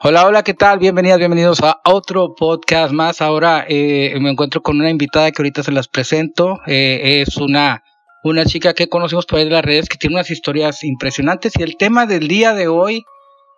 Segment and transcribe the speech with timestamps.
[0.00, 0.80] Hola, hola, ¿qué tal?
[0.80, 3.22] Bienvenidas, bienvenidos a otro podcast más.
[3.22, 6.58] Ahora eh, me encuentro con una invitada que ahorita se las presento.
[6.66, 7.84] Eh, es una,
[8.24, 11.76] una chica que conocimos por de las redes que tiene unas historias impresionantes y el
[11.76, 13.04] tema del día de hoy,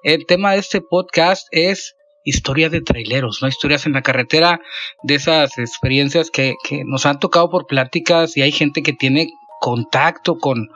[0.03, 3.49] el tema de este podcast es historias de traileros, ¿no?
[3.49, 4.61] Historias en la carretera,
[5.05, 9.31] de esas experiencias que, que nos han tocado por pláticas y hay gente que tiene
[9.61, 10.71] contacto con,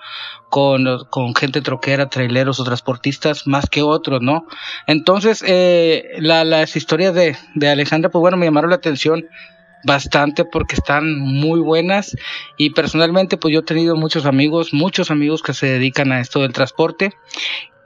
[0.49, 4.47] con, gente troquera, traileros o transportistas más que otros, ¿no?
[4.87, 9.27] Entonces, eh, la, las historias de, de Alejandra, pues bueno, me llamaron la atención
[9.85, 12.17] bastante porque están muy buenas
[12.57, 16.41] y personalmente pues yo he tenido muchos amigos, muchos amigos que se dedican a esto
[16.41, 17.15] del transporte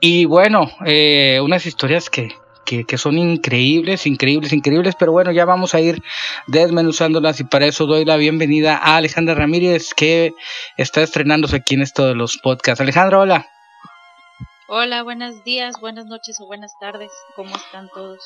[0.00, 2.30] y bueno, eh, unas historias que,
[2.64, 6.02] que, son increíbles, increíbles, increíbles, pero bueno, ya vamos a ir
[6.46, 10.32] desmenuzándolas y para eso doy la bienvenida a Alejandra Ramírez que
[10.76, 12.80] está estrenándose aquí en esto de los podcasts.
[12.80, 13.48] Alejandra, hola.
[14.66, 18.20] Hola, buenos días, buenas noches o buenas tardes, ¿cómo están todos?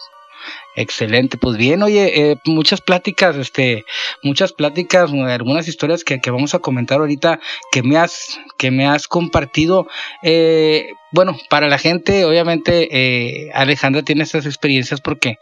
[0.76, 3.84] Excelente, pues bien, oye, eh, muchas pláticas, este,
[4.22, 7.40] muchas pláticas, algunas historias que, que, vamos a comentar ahorita
[7.72, 9.88] que me has, que me has compartido.
[10.22, 15.36] Eh, bueno, para la gente, obviamente, eh, Alejandra tiene estas experiencias porque,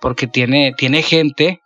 [0.00, 1.60] porque tiene, tiene gente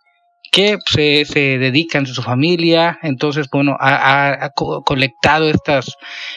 [0.51, 5.95] que se, se dedican a su familia, entonces, bueno, ha, ha, colectado estas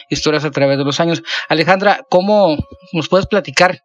[0.09, 1.21] historias a través de los años.
[1.49, 2.57] Alejandra, ¿cómo
[2.93, 3.83] nos puedes platicar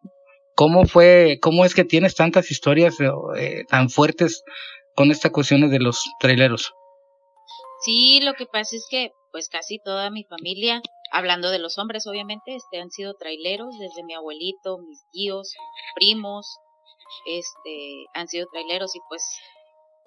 [0.55, 2.97] ¿Cómo fue, cómo es que tienes tantas historias
[3.37, 4.45] eh, tan fuertes
[4.95, 6.75] con estas cuestiones de los traileros?
[7.85, 12.07] Sí, lo que pasa es que pues casi toda mi familia, hablando de los hombres
[12.07, 15.55] obviamente, este han sido traileros, desde mi abuelito, mis tíos,
[15.95, 16.47] primos,
[17.27, 19.25] este han sido traileros y pues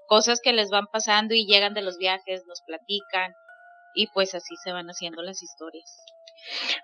[0.08, 3.34] cosas que les van pasando y llegan de los viajes, nos platican
[3.96, 5.92] y pues así se van haciendo las historias.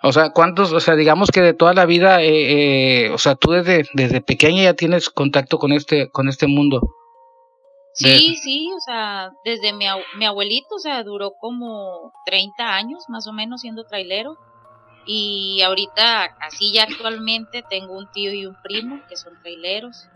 [0.04, 3.36] O sea, ¿cuántos, o sea, digamos que de toda la vida, eh, eh, o sea,
[3.36, 6.82] tú desde, desde pequeña ya tienes contacto con este, con este mundo?
[7.94, 9.86] Sí, sí, o sea, desde mi,
[10.18, 14.38] mi abuelito, o sea, duró como 30 años más o menos siendo trailero.
[15.06, 20.08] Y ahorita, así ya actualmente, tengo un tío y un primo que son traileros.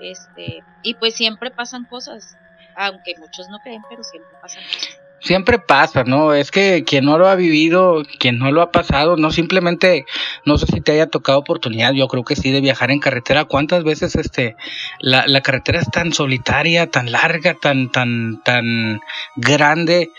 [0.00, 2.36] Este, y pues siempre pasan cosas,
[2.76, 4.89] aunque muchos no creen, pero siempre pasan cosas
[5.20, 6.34] siempre pasa, ¿no?
[6.34, 10.06] Es que quien no lo ha vivido, quien no lo ha pasado, no simplemente,
[10.44, 13.44] no sé si te haya tocado oportunidad, yo creo que sí, de viajar en carretera.
[13.44, 14.56] ¿Cuántas veces este,
[15.00, 19.00] la, carretera es tan solitaria, tan larga, tan, tan, tan
[19.36, 20.10] grande,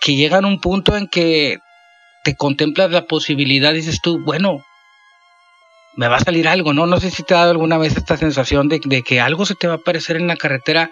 [0.00, 1.58] que llegan un punto en que
[2.24, 4.64] te contemplas la posibilidad, dices tú, bueno,
[5.96, 6.86] me va a salir algo, ¿no?
[6.86, 9.54] No sé si te ha dado alguna vez esta sensación de, de que algo se
[9.54, 10.90] te va a aparecer en la carretera,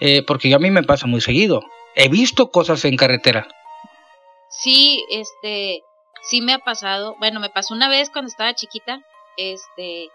[0.00, 1.62] eh, porque yo a mí me pasa muy seguido
[1.94, 3.46] he visto cosas en carretera.
[4.50, 5.82] Sí, este,
[6.22, 7.16] sí me ha pasado.
[7.18, 9.00] Bueno, me pasó una vez cuando estaba chiquita.
[9.36, 10.08] Este,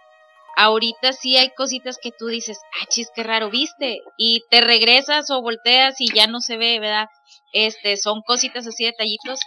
[0.57, 3.99] ahorita sí hay cositas que tú dices, ah, chis, qué raro, viste.
[4.17, 7.07] Y te regresas o volteas y ya no se ve, ¿verdad?
[7.53, 9.39] Este, son cositas así, detallitos.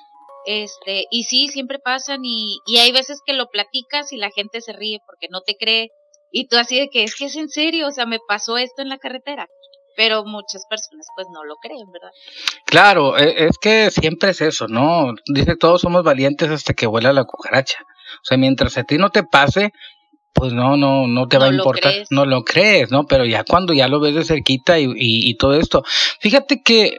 [0.46, 4.60] Este, y sí, siempre pasan y, y hay veces que lo platicas y la gente
[4.62, 5.90] se ríe porque no te cree.
[6.30, 8.82] Y tú así de que es que es en serio, o sea, me pasó esto
[8.82, 9.48] en la carretera
[9.98, 12.10] pero muchas personas pues no lo creen, ¿verdad?
[12.64, 15.12] Claro, e, es que siempre es eso, ¿no?
[15.26, 17.78] Dice todos somos valientes hasta que vuela la cucaracha.
[17.82, 19.72] O sea, mientras a ti no te pase,
[20.32, 23.06] pues no, no, no te va a importar, no lo crees, ¿no?
[23.06, 25.82] Pero ya cuando ya lo ves de cerquita y, y, y todo esto,
[26.20, 26.96] fíjate que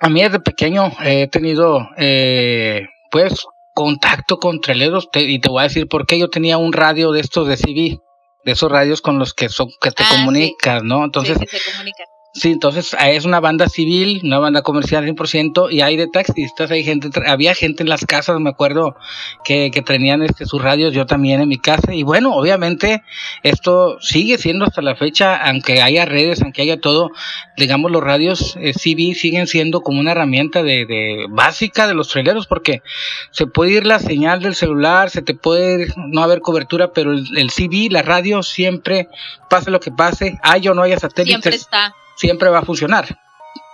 [0.00, 3.44] a mí desde pequeño he tenido, eh, pues,
[3.74, 7.20] contacto con traileros y te voy a decir por qué yo tenía un radio de
[7.20, 7.98] estos de CV
[8.46, 11.04] de esos radios con los que son que te ah, comunicas, ¿no?
[11.04, 12.06] Entonces, sí, se.
[12.36, 16.70] Sí, entonces ah, es una banda civil, una banda comercial 100%, y hay de taxistas,
[16.70, 18.94] hay gente, había gente en las casas, me acuerdo,
[19.42, 23.02] que, que tenían este, sus radios, yo también en mi casa, y bueno, obviamente
[23.42, 27.10] esto sigue siendo hasta la fecha, aunque haya redes, aunque haya todo,
[27.56, 32.08] digamos, los radios eh, CV siguen siendo como una herramienta de, de básica de los
[32.08, 32.82] traileros, porque
[33.30, 37.26] se puede ir la señal del celular, se te puede no haber cobertura, pero el,
[37.38, 39.08] el CV, la radio, siempre,
[39.48, 41.40] pase lo que pase, hay o no haya satélites.
[41.40, 43.18] Siempre está siempre va a funcionar.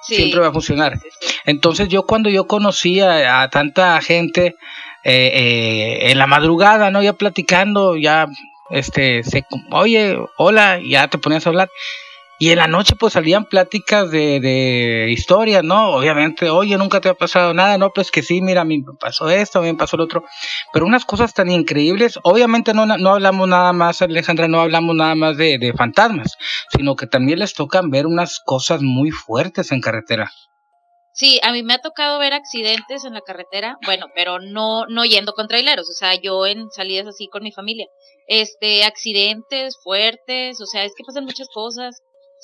[0.02, 0.98] Siempre va a funcionar.
[1.46, 4.56] Entonces yo cuando yo conocí a, tanta gente
[5.04, 7.02] eh, eh, en la madrugada, ¿no?
[7.02, 8.26] Ya platicando, ya,
[8.70, 11.68] este, se, oye, hola, ya te ponías a hablar.
[12.42, 15.90] Y en la noche pues salían pláticas de, de historias, ¿no?
[15.94, 18.94] Obviamente, oye, nunca te ha pasado nada, no, pues que sí, mira, a mí me
[18.98, 20.24] pasó esto, a mí me pasó lo otro.
[20.72, 25.14] Pero unas cosas tan increíbles, obviamente no, no hablamos nada más, Alejandra, no hablamos nada
[25.14, 26.36] más de, fantasmas,
[26.76, 30.28] sino que también les tocan ver unas cosas muy fuertes en carretera.
[31.12, 35.04] Sí, a mí me ha tocado ver accidentes en la carretera, bueno, pero no, no
[35.04, 37.86] yendo con traileros, o sea, yo en salidas así con mi familia,
[38.26, 42.02] este, accidentes fuertes, o sea, es que pasan muchas cosas,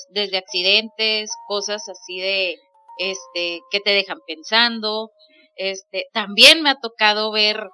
[0.09, 2.55] desde accidentes, cosas así de,
[2.97, 5.11] este, que te dejan pensando,
[5.55, 7.69] este, también me ha tocado ver,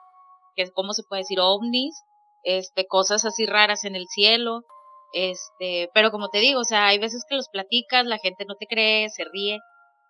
[0.56, 1.40] que, ¿cómo se puede decir?
[1.40, 1.96] ovnis,
[2.44, 4.62] este, cosas así raras en el cielo,
[5.14, 8.56] este, pero como te digo, o sea, hay veces que los platicas, la gente no
[8.56, 9.60] te cree, se ríe,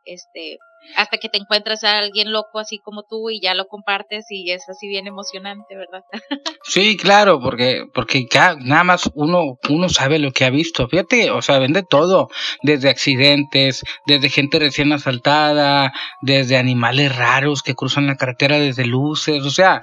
[0.05, 0.59] este,
[0.95, 4.51] hasta que te encuentras a alguien loco así como tú y ya lo compartes y
[4.51, 6.03] es así bien emocionante, ¿verdad?
[6.63, 8.27] sí, claro, porque porque
[8.61, 10.87] nada más uno uno sabe lo que ha visto.
[10.87, 12.29] Fíjate, o sea, vende todo,
[12.61, 19.43] desde accidentes, desde gente recién asaltada, desde animales raros que cruzan la carretera desde luces,
[19.43, 19.81] o sea,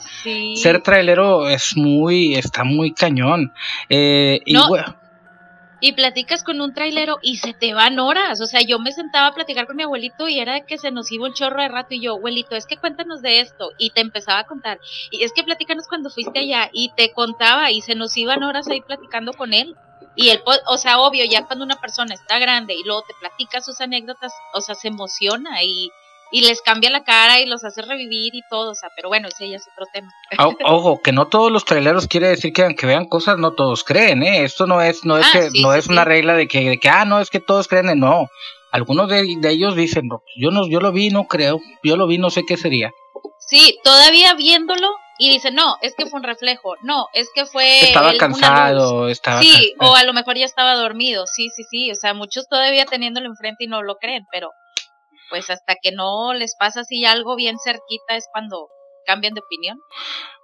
[0.55, 3.53] ser trailero es muy está muy cañón.
[3.89, 5.02] Eh, y bueno,
[5.83, 8.41] y platicas con un trailero y se te van horas.
[8.41, 11.11] O sea, yo me sentaba a platicar con mi abuelito y era que se nos
[11.11, 13.73] iba un chorro de rato y yo, abuelito, es que cuéntanos de esto.
[13.79, 14.79] Y te empezaba a contar.
[15.11, 18.69] Y es que platícanos cuando fuiste allá y te contaba y se nos iban horas
[18.69, 19.75] ahí platicando con él.
[20.15, 23.61] Y él, o sea, obvio, ya cuando una persona está grande y luego te platica
[23.61, 25.91] sus anécdotas, o sea, se emociona y
[26.33, 29.29] y les cambia la cara y los hace revivir y todo, o sea, pero bueno,
[29.29, 30.11] ese ya es otro tema.
[30.65, 34.23] Ojo, que no todos los traileros quiere decir que aunque vean cosas, no todos creen,
[34.23, 34.43] ¿eh?
[34.43, 36.89] Esto no es, no es, ah, que, no es una regla de que, de que,
[36.89, 38.29] ah, no, es que todos creen, no.
[38.73, 42.17] Algunos de, ellos dicen, no, yo no, yo lo vi, no creo, yo lo vi,
[42.17, 42.91] no sé qué sería.
[43.39, 44.89] Sí, todavía viéndolo
[45.19, 47.81] y dicen, no, es que fue un reflejo, no, es que fue...
[47.81, 49.43] Estaba cansado, estaba...
[49.43, 52.87] Sí, o a lo mejor ya estaba dormido, sí, sí, sí, o sea, muchos todavía
[52.87, 54.49] teniéndolo enfrente y no lo creen, pero
[55.33, 58.69] pues hasta que no les pasa así algo bien cerquita es cuando
[59.07, 59.79] cambian de opinión.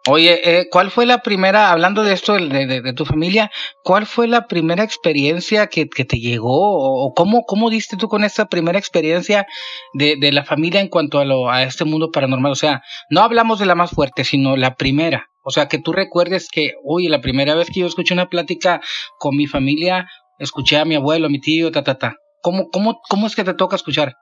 [0.08, 3.50] Oye, eh, ¿cuál fue la primera, hablando de esto de, tu familia,
[3.84, 8.46] cuál fue la primera experiencia que, te llegó o cómo, cómo diste tú con esa
[8.46, 9.46] primera experiencia
[9.92, 12.52] de, la familia en cuanto a, lo, a este mundo paranormal?
[12.52, 12.80] O sea,
[13.10, 15.26] no hablamos de la más fuerte, sino la primera.
[15.44, 18.80] O sea, que tú recuerdes que, oye, la primera vez que yo escuché una plática
[19.18, 20.08] con mi familia,
[20.38, 22.16] escuché a mi abuelo, a mi tío, ta, ta, ta.
[22.40, 24.14] ¿Cómo, cómo, cómo es que te toca escuchar?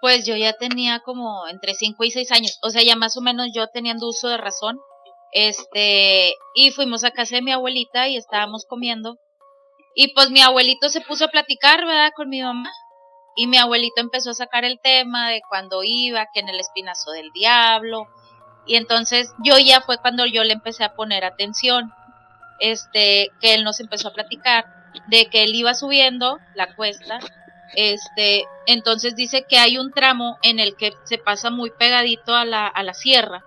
[0.00, 3.20] Pues yo ya tenía como entre 5 y 6 años, o sea, ya más o
[3.20, 4.78] menos yo teniendo uso de razón.
[5.32, 9.18] Este, y fuimos a casa de mi abuelita y estábamos comiendo.
[9.94, 12.10] Y pues mi abuelito se puso a platicar, ¿verdad?
[12.14, 12.70] Con mi mamá.
[13.34, 17.10] Y mi abuelito empezó a sacar el tema de cuando iba, que en el espinazo
[17.12, 18.06] del diablo.
[18.66, 21.92] Y entonces yo ya fue cuando yo le empecé a poner atención.
[22.58, 24.64] Este, que él nos empezó a platicar
[25.08, 27.18] de que él iba subiendo la cuesta
[27.74, 32.44] este, entonces dice que hay un tramo en el que se pasa muy pegadito a
[32.44, 33.44] la, a la sierra.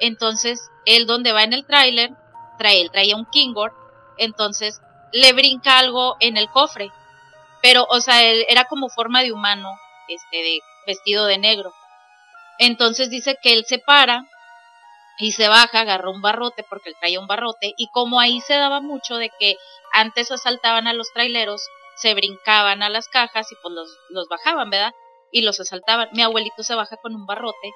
[0.00, 2.10] Entonces, él donde va en el tráiler,
[2.58, 3.72] trae, él traía un Kingor,
[4.16, 4.80] entonces
[5.12, 6.90] le brinca algo en el cofre.
[7.62, 9.68] Pero, o sea, él era como forma de humano,
[10.08, 11.72] este, de, vestido de negro.
[12.58, 14.24] Entonces dice que él se para
[15.18, 18.54] y se baja, agarra un barrote porque él traía un barrote y como ahí se
[18.54, 19.56] daba mucho de que
[19.92, 21.62] antes asaltaban a los traileros,
[22.00, 24.92] se brincaban a las cajas y pues los, los bajaban, ¿verdad?
[25.32, 26.08] Y los asaltaban.
[26.12, 27.72] Mi abuelito se baja con un barrote.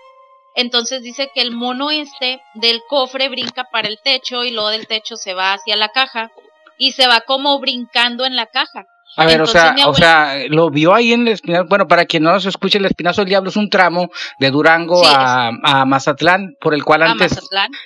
[0.55, 4.87] Entonces dice que el mono este del cofre brinca para el techo y luego del
[4.87, 6.31] techo se va hacia la caja
[6.79, 8.87] y se va como brincando en la caja.
[9.17, 11.67] A ver, o sea, o sea, lo vio ahí en el espinazo.
[11.69, 15.07] Bueno, para quien no se escuche, el espinazo del diablo es un tramo de Durango
[15.07, 17.39] a, a, Mazatlán, por el cual antes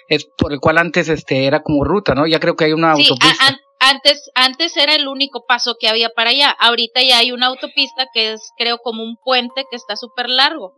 [0.08, 2.28] es por el cual antes este era como ruta, ¿no?
[2.28, 3.58] Ya creo que hay una autopista
[3.88, 6.50] antes, antes era el único paso que había para allá.
[6.50, 10.74] Ahorita ya hay una autopista que es, creo, como un puente que está súper largo.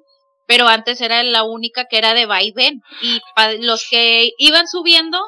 [0.47, 2.81] Pero antes era la única que era de va y ven.
[3.03, 3.21] Y
[3.61, 5.21] los que iban subiendo,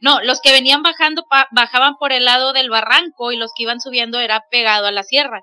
[0.00, 3.80] no, los que venían bajando bajaban por el lado del barranco y los que iban
[3.80, 5.42] subiendo era pegado a la sierra.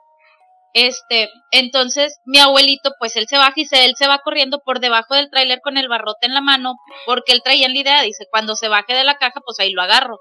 [0.74, 5.15] Este, entonces mi abuelito, pues él se baja y él se va corriendo por debajo
[5.15, 6.75] del tráiler con el barrote en la mano,
[7.06, 9.82] porque él traía la idea, dice, cuando se baje de la caja, pues ahí lo
[9.82, 10.20] agarro.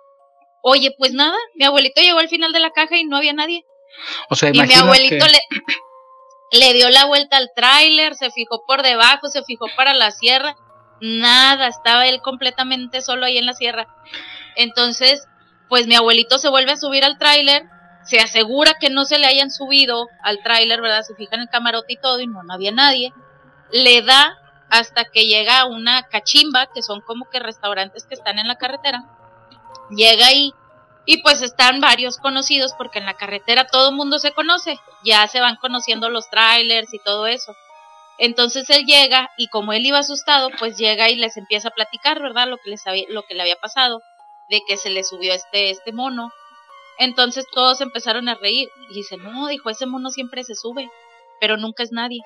[0.66, 3.66] Oye, pues nada, mi abuelito llegó al final de la caja y no había nadie.
[4.30, 5.38] O sea, y mi abuelito le,
[6.58, 10.56] le dio la vuelta al tráiler, se fijó por debajo, se fijó para la sierra.
[11.02, 13.86] Nada, estaba él completamente solo ahí en la sierra.
[14.56, 15.26] Entonces,
[15.68, 17.64] pues mi abuelito se vuelve a subir al tráiler,
[18.06, 21.02] se asegura que no se le hayan subido al tráiler, ¿verdad?
[21.02, 23.12] Se fija en el camarote y todo y no, no había nadie.
[23.70, 24.38] Le da
[24.70, 28.56] hasta que llega a una cachimba, que son como que restaurantes que están en la
[28.56, 29.04] carretera
[29.96, 30.52] llega ahí
[31.06, 35.26] y pues están varios conocidos porque en la carretera todo el mundo se conoce, ya
[35.28, 37.54] se van conociendo los trailers y todo eso.
[38.18, 42.22] Entonces él llega y como él iba asustado, pues llega y les empieza a platicar,
[42.22, 42.48] ¿verdad?
[42.48, 44.02] Lo que les había, lo que le había pasado,
[44.48, 46.30] de que se le subió este este mono.
[46.98, 50.88] Entonces todos empezaron a reír y dice, "No, dijo, ese mono siempre se sube,
[51.40, 52.20] pero nunca es nadie."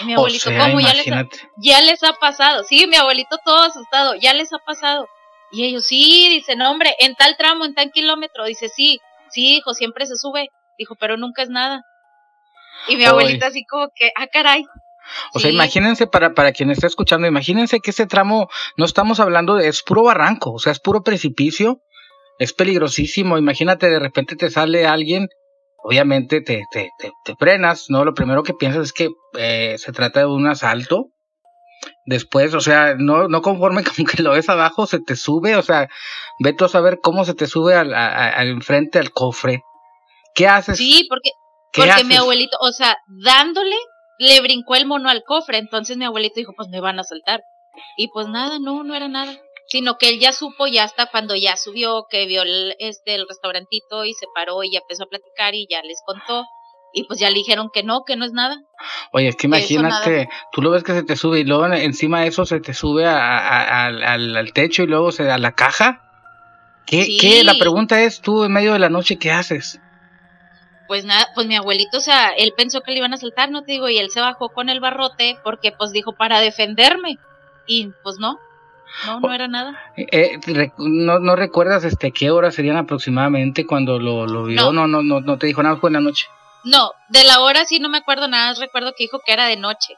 [0.00, 1.24] Y mi abuelito, ¿cómo ya les, ha,
[1.56, 2.64] ya les ha pasado?
[2.64, 5.08] Sí, mi abuelito todo asustado, ya les ha pasado
[5.50, 8.44] Y ellos, sí, dice, no, hombre, en tal tramo, en tal kilómetro.
[8.44, 9.00] Dice, sí,
[9.30, 10.48] sí, hijo, siempre se sube.
[10.78, 11.82] Dijo, pero nunca es nada.
[12.86, 14.64] Y mi abuelita así como que, ah, caray.
[15.34, 19.54] O sea, imagínense para, para quien está escuchando, imagínense que ese tramo, no estamos hablando
[19.54, 21.80] de, es puro barranco, o sea, es puro precipicio,
[22.38, 23.38] es peligrosísimo.
[23.38, 25.28] Imagínate, de repente te sale alguien,
[25.78, 28.04] obviamente te, te, te, frenas, ¿no?
[28.04, 31.06] Lo primero que piensas es que eh, se trata de un asalto.
[32.04, 35.62] Después, o sea, no, no conforme con que lo ves abajo, se te sube, o
[35.62, 35.88] sea,
[36.42, 39.62] ve tú a saber cómo se te sube al, al, enfrente al cofre.
[40.34, 40.78] ¿Qué haces?
[40.78, 41.30] Sí, porque,
[41.72, 43.76] porque mi abuelito, o sea, dándole,
[44.18, 47.42] le brincó el mono al cofre, entonces mi abuelito dijo, pues me van a saltar.
[47.96, 49.36] Y pues nada, no, no era nada.
[49.68, 53.26] Sino que él ya supo ya hasta cuando ya subió, que vio el, este, el
[53.28, 56.46] restaurantito y se paró y ya empezó a platicar y ya les contó.
[56.92, 58.62] Y pues ya le dijeron que no, que no es nada.
[59.12, 62.28] Oye, es que imagínate, tú lo ves que se te sube y luego encima de
[62.28, 66.02] eso se te sube a, al, techo y luego se a la caja.
[66.86, 67.44] ¿Qué, ¿Qué?
[67.44, 69.80] La pregunta es, tú en medio de la noche, ¿qué haces?
[70.86, 73.62] Pues nada, pues mi abuelito, o sea, él pensó que le iban a saltar, no
[73.62, 77.18] te digo, y él se bajó con el barrote porque pues dijo para defenderme.
[77.66, 78.38] Y pues no,
[79.06, 79.78] no, no era nada.
[79.96, 80.38] Eh,
[80.78, 84.72] no, ¿No recuerdas este qué horas serían aproximadamente cuando lo, lo vio?
[84.72, 84.86] No.
[84.86, 86.26] no, no, no, te dijo nada, fue en la noche.
[86.64, 89.56] No, de la hora sí no me acuerdo nada, recuerdo que dijo que era de
[89.56, 89.96] noche.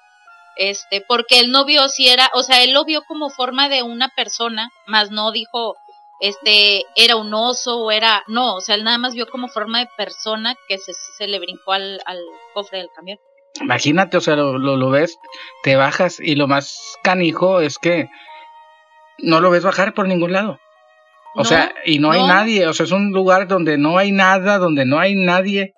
[0.56, 3.82] Este, porque él no vio si era, o sea, él lo vio como forma de
[3.82, 5.76] una persona, más no dijo,
[6.20, 9.78] este, era un oso o era, no, o sea, él nada más vio como forma
[9.78, 12.18] de persona que se, se le brincó al, al
[12.52, 13.18] cofre del camión.
[13.60, 15.18] Imagínate, o sea, lo, lo, ves,
[15.62, 18.08] te bajas y lo más canijo es que
[19.18, 20.58] no lo ves bajar por ningún lado.
[21.34, 24.58] O sea, y no, hay nadie, o sea, es un lugar donde no hay nada,
[24.58, 25.74] donde no hay nadie.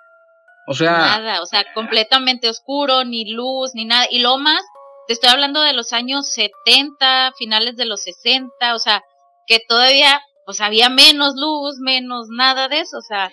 [0.66, 4.06] O sea, nada, o sea, completamente oscuro, ni luz, ni nada.
[4.10, 4.62] Y lo más,
[5.06, 9.02] te estoy hablando de los años 70, finales de los 60, o sea,
[9.46, 13.30] que todavía pues había menos luz, menos nada de eso, o sea,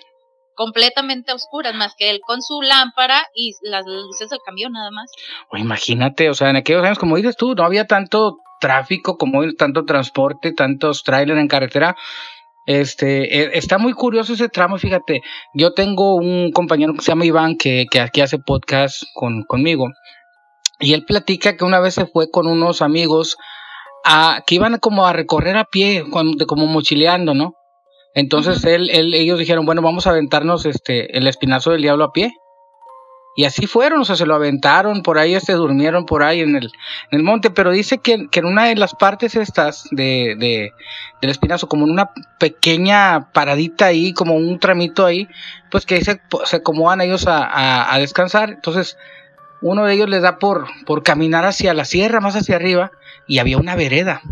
[0.54, 5.10] completamente oscuras, más que él con su lámpara y las luces del camión nada más.
[5.50, 9.40] O imagínate, o sea, en aquellos años, como dices tú, no había tanto tráfico como
[9.54, 11.96] tanto transporte, tantos trailers en carretera.
[12.66, 15.22] Este, e, está muy curioso ese tramo, fíjate.
[15.54, 19.88] Yo tengo un compañero que se llama Iván que, que aquí hace podcast con, conmigo.
[20.78, 23.36] Y él platica que una vez se fue con unos amigos
[24.46, 27.54] que iban como a recorrer a pie, como mochileando, ¿no?
[28.14, 32.12] Entonces él, él, ellos dijeron, bueno, vamos a aventarnos este, el espinazo del diablo a
[32.12, 32.32] pie.
[33.36, 36.40] Y así fueron, o sea, se lo aventaron, por ahí se este, durmieron por ahí
[36.40, 39.88] en el, en el monte, pero dice que, que en una de las partes estas
[39.92, 40.72] de, de,
[41.22, 45.28] del espinazo, como en una pequeña paradita ahí, como un tramito ahí,
[45.70, 48.50] pues que se, se acomodan ellos a, a, a descansar.
[48.50, 48.98] Entonces,
[49.62, 52.90] uno de ellos les da por, por caminar hacia la sierra, más hacia arriba,
[53.28, 54.22] y había una vereda.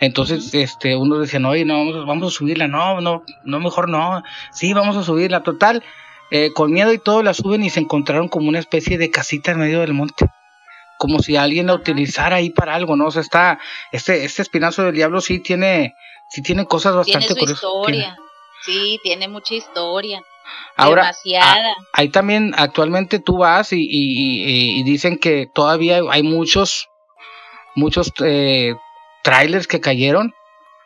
[0.00, 3.90] Entonces, este, uno decía, no, oye, no, vamos, vamos a subirla, no, no, no, mejor
[3.90, 5.84] no, sí, vamos a subirla, total,
[6.30, 9.50] eh, con miedo y todo la suben y se encontraron como una especie de casita
[9.50, 10.26] en medio del monte,
[10.98, 13.06] como si alguien la utilizara ahí para algo, ¿no?
[13.06, 13.58] O sea, está,
[13.92, 15.94] este, este espinazo del diablo sí tiene,
[16.28, 18.16] sí tiene cosas bastante tiene su historia,
[18.64, 20.22] sí, tiene mucha historia.
[20.76, 21.12] Ahora,
[21.92, 26.88] ahí también actualmente tú vas y, y, dicen que todavía hay muchos,
[27.74, 28.74] muchos eh,
[29.22, 30.32] trailers que cayeron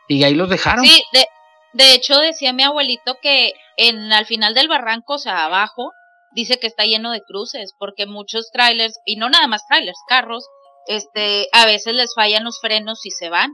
[0.08, 0.84] y ahí los dejaron.
[0.84, 1.26] Sí, de,
[1.74, 5.92] de hecho decía mi abuelito que en al final del barranco, o sea, abajo,
[6.32, 10.46] dice que está lleno de cruces, porque muchos trailers, y no nada más trailers, carros,
[10.86, 13.50] este, a veces les fallan los frenos y se van.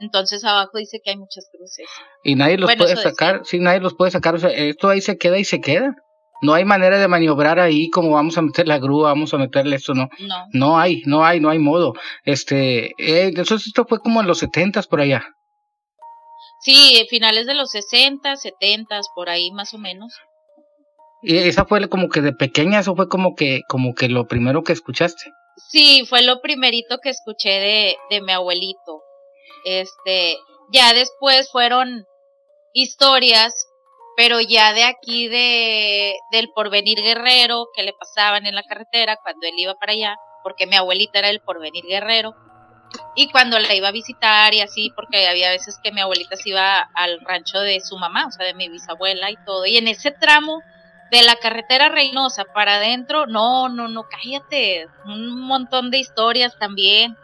[0.00, 1.86] Entonces abajo dice que hay muchas cruces.
[2.24, 5.16] Y nadie los puede sacar, sí, nadie los puede sacar, o sea, esto ahí se
[5.16, 5.94] queda y se queda.
[6.40, 9.76] No hay manera de maniobrar ahí como vamos a meter la grúa, vamos a meterle
[9.76, 10.08] esto, no.
[10.18, 10.46] No.
[10.52, 11.92] No hay, no hay, no hay modo.
[12.24, 15.24] Este, eh, entonces esto fue como en los setentas por allá.
[16.62, 20.14] Sí, finales de los sesenta, setentas, por ahí más o menos.
[21.22, 24.62] Y esa fue como que de pequeña, eso fue como que, como que lo primero
[24.62, 25.32] que escuchaste.
[25.70, 29.02] Sí, fue lo primerito que escuché de, de mi abuelito.
[29.64, 30.36] Este,
[30.72, 32.06] ya después fueron
[32.72, 33.68] historias,
[34.16, 39.46] pero ya de aquí de del porvenir guerrero que le pasaban en la carretera cuando
[39.46, 42.34] él iba para allá, porque mi abuelita era el porvenir guerrero.
[43.14, 46.50] Y cuando la iba a visitar y así, porque había veces que mi abuelita se
[46.50, 49.66] iba al rancho de su mamá, o sea, de mi bisabuela y todo.
[49.66, 50.62] Y en ese tramo
[51.10, 54.88] de la carretera Reynosa para adentro, no, no, no, cállate.
[55.04, 57.16] Un montón de historias también.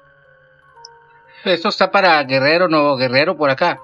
[1.45, 3.81] Esto está para Guerrero, no Guerrero, por acá.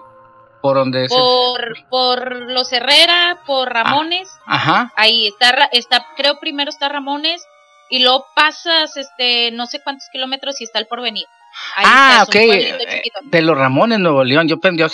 [0.60, 4.30] Por donde por, por los Herrera, por ah, Ramones.
[4.46, 4.92] ajá.
[4.96, 7.46] Ahí está, está, creo primero está Ramones
[7.90, 11.26] y luego pasas, este, no sé cuántos kilómetros y está el porvenir.
[11.76, 12.34] Ah, ok.
[12.34, 14.48] Eh, de los Ramones, Nuevo León.
[14.48, 14.86] Yo, yo,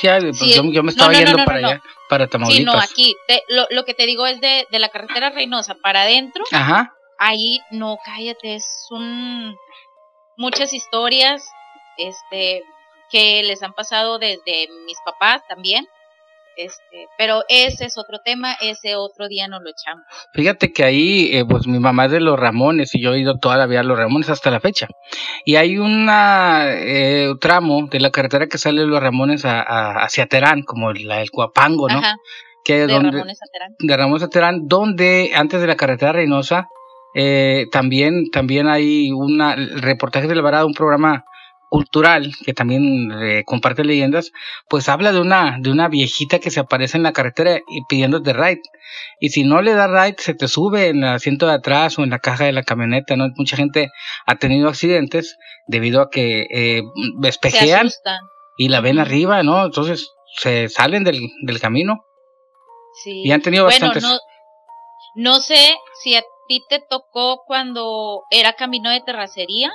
[0.73, 2.57] yo, me estaba yendo para allá, para Tamaulipas.
[2.57, 3.17] Sí, no, aquí.
[3.49, 6.45] lo, lo, que te digo es de, de la carretera Reynosa para adentro.
[6.53, 6.93] Ajá.
[7.19, 9.57] Ahí, no, cállate, es un.
[10.37, 11.45] Muchas historias
[11.99, 12.63] este,
[13.11, 15.87] que les han pasado desde mis papás también.
[16.61, 20.05] Este, pero ese es otro tema, ese otro día no lo echamos.
[20.35, 23.39] Fíjate que ahí, eh, pues mi mamá es de los Ramones y yo he ido
[23.39, 24.87] toda la vida a los Ramones hasta la fecha.
[25.47, 30.27] Y hay una eh, tramo de la carretera que sale de los Ramones a, hacia
[30.27, 32.03] Terán, como la del Cuapango, ¿no?
[32.63, 33.75] Que de donde, Ramones a Terán.
[33.79, 36.69] De Ramones a Terán, donde antes de la carretera Reynosa,
[37.15, 41.25] eh, también, también hay una, el reportaje del Alvarado, un programa
[41.71, 44.33] cultural que también eh, comparte leyendas,
[44.69, 48.35] pues habla de una de una viejita que se aparece en la carretera y pidiéndote
[48.35, 48.61] ride.
[49.21, 52.03] Y si no le da ride, se te sube en el asiento de atrás o
[52.03, 53.29] en la caja de la camioneta, ¿no?
[53.37, 53.89] Mucha gente
[54.27, 56.83] ha tenido accidentes debido a que eh,
[57.23, 57.89] espejean
[58.59, 59.65] y la ven arriba, ¿no?
[59.65, 62.05] Entonces se salen del, del camino.
[63.05, 63.23] Sí.
[63.25, 64.03] Y han tenido bastantes.
[64.03, 64.19] No,
[65.15, 69.71] no sé si a ti te tocó cuando era camino de terracería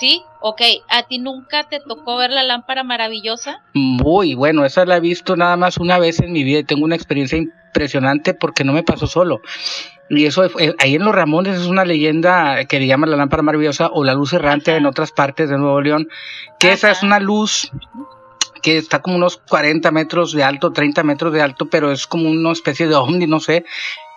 [0.00, 0.22] ¿Sí?
[0.40, 3.60] Ok, ¿a ti nunca te tocó ver la lámpara maravillosa?
[3.74, 6.86] Muy bueno, esa la he visto nada más una vez en mi vida y tengo
[6.86, 9.42] una experiencia impresionante porque no me pasó solo.
[10.08, 13.90] Y eso, ahí en Los Ramones es una leyenda que le llaman la lámpara maravillosa
[13.92, 16.08] o la luz errante en otras partes de Nuevo León,
[16.58, 17.70] que esa es una luz
[18.62, 22.30] que está como unos 40 metros de alto, 30 metros de alto, pero es como
[22.30, 23.66] una especie de ovni, no sé,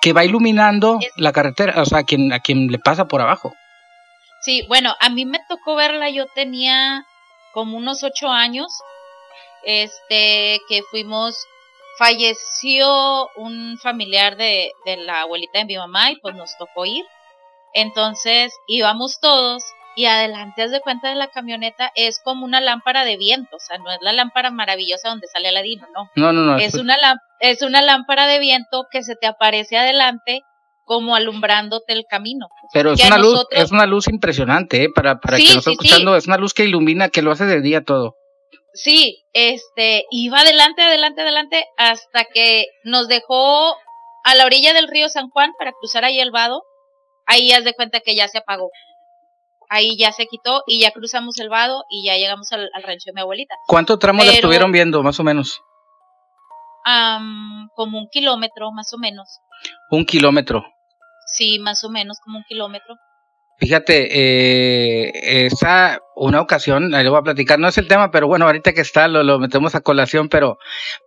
[0.01, 3.53] que va iluminando la carretera, o sea, a quien, a quien le pasa por abajo.
[4.43, 7.05] Sí, bueno, a mí me tocó verla, yo tenía
[7.53, 8.67] como unos ocho años,
[9.63, 11.37] este, que fuimos,
[11.97, 17.05] falleció un familiar de, de la abuelita de mi mamá y pues nos tocó ir.
[17.73, 19.63] Entonces íbamos todos
[19.95, 23.59] y adelante, haz de cuenta de la camioneta, es como una lámpara de viento, o
[23.59, 26.09] sea, no es la lámpara maravillosa donde sale Aladino, no.
[26.15, 26.57] No, no, no.
[26.57, 26.97] Es, una,
[27.39, 30.43] es una lámpara de viento que se te aparece adelante
[30.83, 32.47] como alumbrándote el camino.
[32.73, 34.89] Pero es una luz, es una luz impresionante, ¿eh?
[34.93, 37.61] para, para que lo esté escuchando, es una luz que ilumina, que lo hace de
[37.61, 38.15] día todo.
[38.73, 43.75] Sí, este, va adelante, adelante, adelante, hasta que nos dejó
[44.23, 46.63] a la orilla del río San Juan para cruzar ahí el vado.
[47.25, 48.69] Ahí ya de cuenta que ya se apagó.
[49.69, 53.13] Ahí ya se quitó y ya cruzamos el vado y ya llegamos al, rancho de
[53.13, 53.55] mi abuelita.
[53.67, 55.61] ¿Cuánto tramo la estuvieron viendo, más o menos?
[57.75, 59.39] como un kilómetro, más o menos.
[59.89, 60.65] Un kilómetro.
[61.33, 62.95] Sí, más o menos como un kilómetro.
[63.59, 68.27] Fíjate, eh, esa una ocasión, ahí lo voy a platicar, no es el tema, pero
[68.27, 70.57] bueno, ahorita que está lo, lo metemos a colación, pero,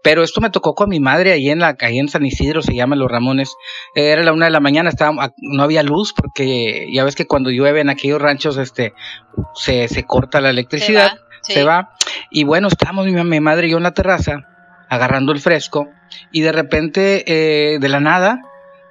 [0.02, 2.74] pero esto me tocó con mi madre ahí en la ahí en San Isidro, se
[2.74, 3.54] llama Los Ramones.
[3.94, 7.50] Era la una de la mañana, estaba, no había luz porque ya ves que cuando
[7.50, 8.94] llueve en aquellos ranchos, este,
[9.54, 11.90] se, se corta la electricidad, se va.
[12.30, 14.46] Y bueno, estábamos mi, mi, madre y yo en la terraza
[14.88, 15.88] agarrando el fresco
[16.32, 18.40] y de repente, eh, de la nada,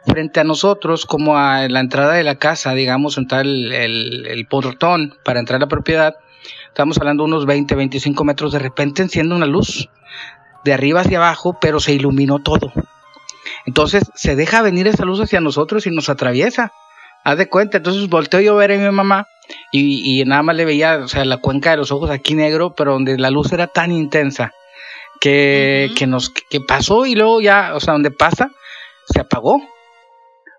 [0.05, 4.45] frente a nosotros, como a la entrada de la casa, digamos, en el, el, el
[4.47, 6.15] portón para entrar a la propiedad,
[6.67, 9.89] estamos hablando de unos 20, 25 metros, de repente enciende una luz
[10.63, 12.71] de arriba hacia abajo, pero se iluminó todo.
[13.65, 16.71] Entonces se deja venir esa luz hacia nosotros y nos atraviesa.
[17.23, 19.27] Haz de cuenta, entonces volteo yo a ver a mi mamá
[19.71, 22.75] y, y nada más le veía, o sea, la cuenca de los ojos aquí negro,
[22.75, 24.51] pero donde la luz era tan intensa
[25.19, 28.51] que, que nos que pasó y luego ya, o sea, donde pasa,
[29.07, 29.61] se apagó.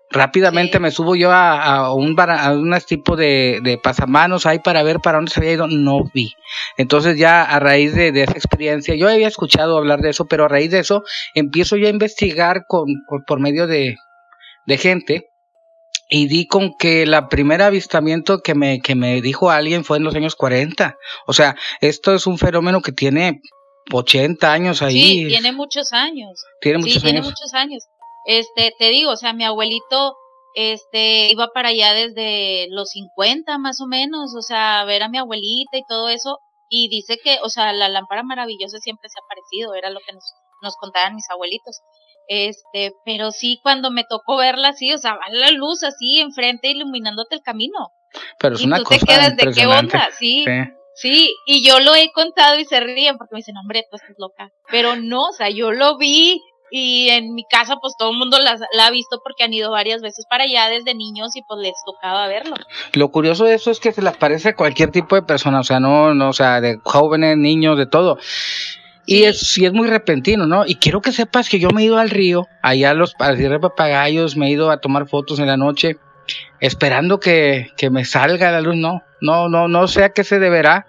[0.09, 4.99] Rápidamente me subo yo a, un a un tipo de, de, pasamanos ahí para ver
[4.99, 6.33] para dónde se había ido, no vi.
[6.77, 10.47] Entonces ya a raíz de, esa experiencia, yo había escuchado hablar de eso, pero a
[10.47, 12.85] raíz de eso empiezo yo a investigar con,
[13.25, 13.97] por, medio de,
[14.65, 15.29] de gente
[16.09, 20.03] y di con que la primer avistamiento que me, que me dijo alguien fue en
[20.03, 20.97] los años 40.
[21.25, 23.41] O sea, esto es un fenómeno que tiene
[23.91, 25.01] 80 años ahí.
[25.01, 26.43] Sí, tiene muchos años.
[26.61, 27.83] Tiene muchos sí, Tiene muchos años.
[28.27, 30.17] Este, te digo, o sea, mi abuelito,
[30.53, 35.07] este, iba para allá desde los 50 más o menos, o sea, a ver a
[35.07, 39.17] mi abuelita y todo eso, y dice que, o sea, la lámpara maravillosa siempre se
[39.17, 41.79] ha aparecido, era lo que nos, nos contaban mis abuelitos.
[42.27, 46.69] Este, pero sí, cuando me tocó verla así, o sea, va la luz así enfrente
[46.69, 47.93] iluminándote el camino.
[48.37, 50.43] Pero es y una tú te quedas de qué onda, sí.
[50.95, 51.33] sí.
[51.45, 54.51] y yo lo he contado y se ríen porque me dicen, hombre, tú estás loca.
[54.69, 58.37] Pero no, o sea, yo lo vi, y en mi casa pues todo el mundo
[58.39, 61.75] la, ha visto porque han ido varias veces para allá desde niños y pues les
[61.85, 62.55] tocaba verlo.
[62.93, 65.63] Lo curioso de eso es que se les parece a cualquier tipo de persona, o
[65.63, 68.17] sea, no, no o sea, de jóvenes, niños, de todo.
[69.05, 70.65] Y es, sí es muy repentino, ¿no?
[70.65, 73.59] Y quiero que sepas que yo me he ido al río, allá a los a
[73.61, 75.97] papagayos, me he ido a tomar fotos en la noche.
[76.59, 80.39] esperando que, que me salga la luz, no, no, no, no sé a qué se
[80.39, 80.85] deberá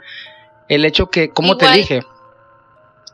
[0.68, 2.02] el hecho que, como te dije,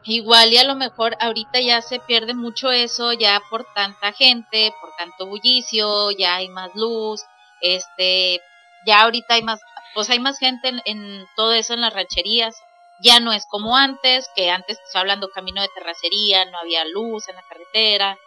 [0.07, 4.73] Igual y a lo mejor ahorita ya se pierde mucho eso ya por tanta gente,
[4.81, 7.23] por tanto bullicio, ya hay más luz,
[7.63, 8.41] este,
[8.87, 9.61] ya ahorita hay más,
[9.95, 12.55] pues hay más gente en, todo eso en las rancherías,
[13.01, 17.27] ya no es como antes, que antes estaba hablando camino de terracería, no había luz
[17.31, 18.19] en la carretera,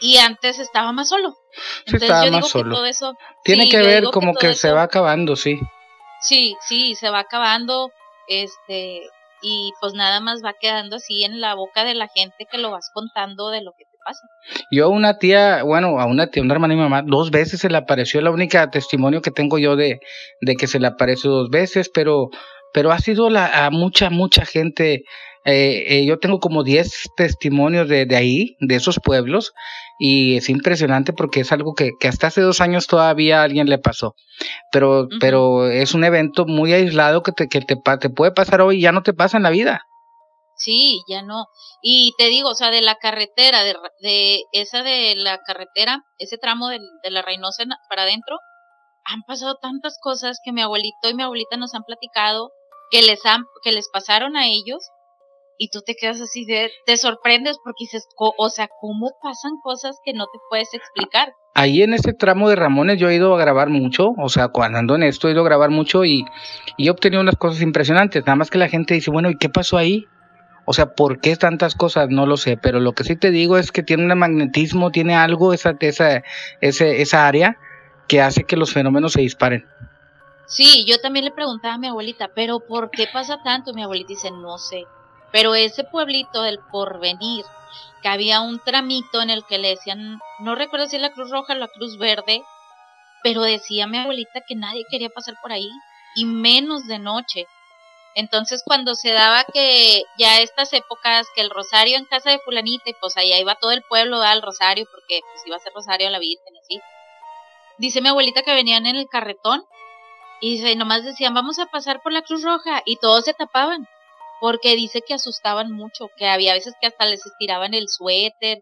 [0.00, 1.34] y antes estaba más solo.
[1.86, 5.36] Entonces estaba yo digo que todo eso tiene que ver como que, se va acabando,
[5.36, 5.58] sí.
[6.20, 7.90] Sí, sí, se va acabando,
[8.28, 9.08] este,
[9.42, 12.70] y pues nada más va quedando así en la boca de la gente que lo
[12.70, 14.26] vas contando de lo que te pasa.
[14.70, 17.68] Yo a una tía, bueno, a una tía, una hermana y mamá, dos veces se
[17.68, 20.00] le apareció, la única testimonio que tengo yo de,
[20.40, 22.30] de que se le apareció dos veces, pero,
[22.72, 25.04] pero ha sido la, a mucha, mucha gente
[25.44, 29.52] eh, eh, yo tengo como 10 testimonios de, de, ahí, de esos pueblos,
[29.98, 33.68] y es impresionante porque es algo que, que hasta hace dos años todavía a alguien
[33.68, 34.14] le pasó.
[34.70, 38.78] Pero, pero es un evento muy aislado que, te, que te, te puede pasar hoy
[38.78, 39.82] y ya no te pasa en la vida.
[40.56, 41.46] Sí, ya no.
[41.82, 46.38] Y te digo, o sea, de la carretera, de, de esa de la carretera, ese
[46.38, 48.36] tramo de, de la Reynosa para adentro,
[49.04, 52.52] han pasado tantas cosas que mi abuelito y mi abuelita nos han platicado
[52.92, 54.90] que les han, que les pasaron a ellos
[55.58, 59.98] y tú te quedas así de, te sorprendes porque dices, o sea, ¿cómo pasan cosas
[60.04, 61.34] que no te puedes explicar?
[61.54, 64.78] Ahí en ese tramo de Ramones yo he ido a grabar mucho, o sea, cuando
[64.78, 66.24] ando en esto he ido a grabar mucho y,
[66.76, 69.48] y he obtenido unas cosas impresionantes, nada más que la gente dice, bueno, ¿y qué
[69.48, 70.06] pasó ahí?
[70.64, 72.08] O sea, ¿por qué tantas cosas?
[72.08, 75.14] No lo sé, pero lo que sí te digo es que tiene un magnetismo, tiene
[75.14, 76.22] algo esa, esa,
[76.60, 77.58] ese, esa área
[78.06, 79.66] que hace que los fenómenos se disparen.
[80.46, 83.72] Sí, yo también le preguntaba a mi abuelita, pero ¿por qué pasa tanto?
[83.72, 84.84] Mi abuelita dice, no sé.
[85.32, 87.44] Pero ese pueblito del porvenir,
[88.02, 91.30] que había un tramito en el que le decían, no recuerdo si es la Cruz
[91.30, 92.42] Roja o la Cruz Verde,
[93.22, 95.70] pero decía mi abuelita que nadie quería pasar por ahí,
[96.16, 97.46] y menos de noche.
[98.14, 102.90] Entonces cuando se daba que ya estas épocas, que el rosario en casa de fulanita,
[102.90, 106.08] y pues allá iba todo el pueblo al rosario, porque pues iba a ser rosario
[106.08, 106.80] a la Virgen y así.
[107.78, 109.64] Dice mi abuelita que venían en el carretón,
[110.40, 113.88] y nomás decían, vamos a pasar por la Cruz Roja, y todos se tapaban
[114.42, 118.58] porque dice que asustaban mucho, que había veces que hasta les estiraban el suéter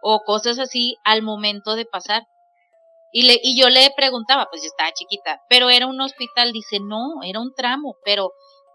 [0.00, 2.22] o cosas así al momento de pasar.
[3.10, 6.78] Y, le, y yo le preguntaba, pues yo estaba chiquita, pero era un hospital, dice,
[6.78, 8.30] no, era un tramo, pero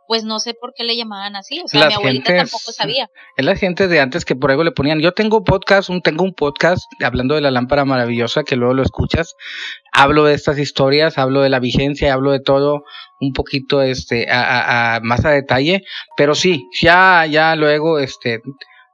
[0.06, 3.08] pues no sé por qué le llamaban así, o sea, mi abuelita tampoco sabía.
[3.38, 6.26] Es la gente de antes que por algo le ponían, yo tengo podcast, un, tengo
[6.26, 9.36] un podcast hablando de la lámpara maravillosa que luego lo escuchas,
[10.00, 12.84] hablo de estas historias, hablo de la vigencia, hablo de todo
[13.20, 15.84] un poquito este a, a, más a detalle,
[16.16, 18.42] pero sí, ya ya luego este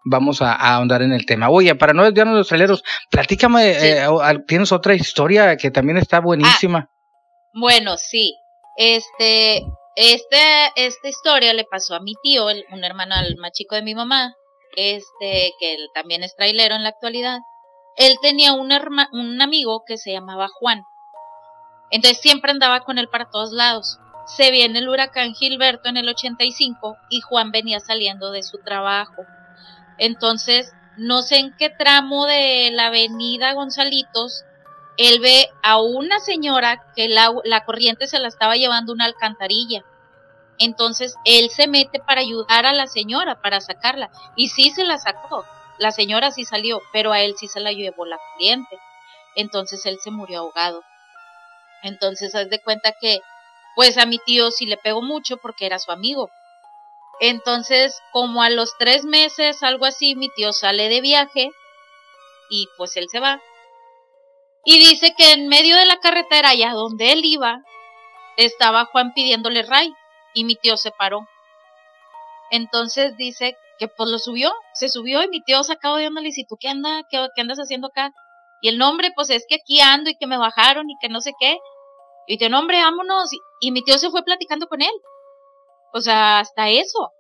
[0.06, 1.50] vamos a, ahondar en el tema.
[1.50, 4.08] Oye, para no desviarnos los traileros, platícame, eh,
[4.48, 6.88] tienes otra historia que también está buenísima.
[6.88, 8.36] Ah, bueno, sí.
[8.78, 9.64] Este,
[9.96, 14.36] este, esta historia le pasó a mi tío, un hermano más chico de mi mamá,
[14.76, 17.40] este, que él también es trailero en la actualidad.
[17.98, 18.72] Él tenía un,
[19.12, 20.84] un amigo que se llamaba Juan.
[21.92, 24.00] Entonces siempre andaba con él para todos lados.
[24.28, 29.24] Se viene el huracán Gilberto en el 85 y Juan venía saliendo de su trabajo.
[29.98, 34.44] Entonces, no sé en qué tramo de la avenida Gonzalitos
[34.98, 39.84] él ve a una señora que la, corriente se la estaba llevando una alcantarilla.
[40.58, 44.10] Entonces él se mete para ayudar a la señora, para sacarla.
[44.36, 45.46] Y sí se la sacó.
[45.80, 48.80] La señora sí salió, pero a él sí se la llevó la corriente.
[49.36, 50.82] Entonces él se murió ahogado.
[51.86, 53.20] Entonces haz de cuenta que,
[53.76, 56.30] pues a mi tío sí le pegó mucho porque era su amigo.
[57.22, 61.50] Entonces, como a los tres meses, algo así, mi tío sale de viaje
[62.50, 63.42] y pues él se va
[64.66, 67.62] y dice que en medio de la carretera, allá donde él iba,
[68.36, 69.94] estaba Juan pidiéndole ray
[70.34, 71.28] y mi tío se paró.
[72.50, 76.30] Entonces dice que pues lo subió, se subió y mi tío sacado de onda le
[76.30, 78.12] dice, ¿tú qué, anda, qué, qué, andas haciendo acá?
[78.60, 81.22] Y el nombre, pues es que aquí ando y que me bajaron y que no
[81.22, 81.60] sé qué.
[82.28, 83.32] Y dice, nombre, vámonos.
[83.34, 84.94] Y, y mi tío se fue platicando con él.
[85.94, 87.12] O sea, hasta eso.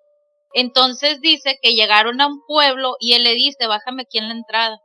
[0.54, 4.36] Entonces dice que llegaron a un pueblo y él le dice, bájame aquí en la
[4.36, 4.80] entrada.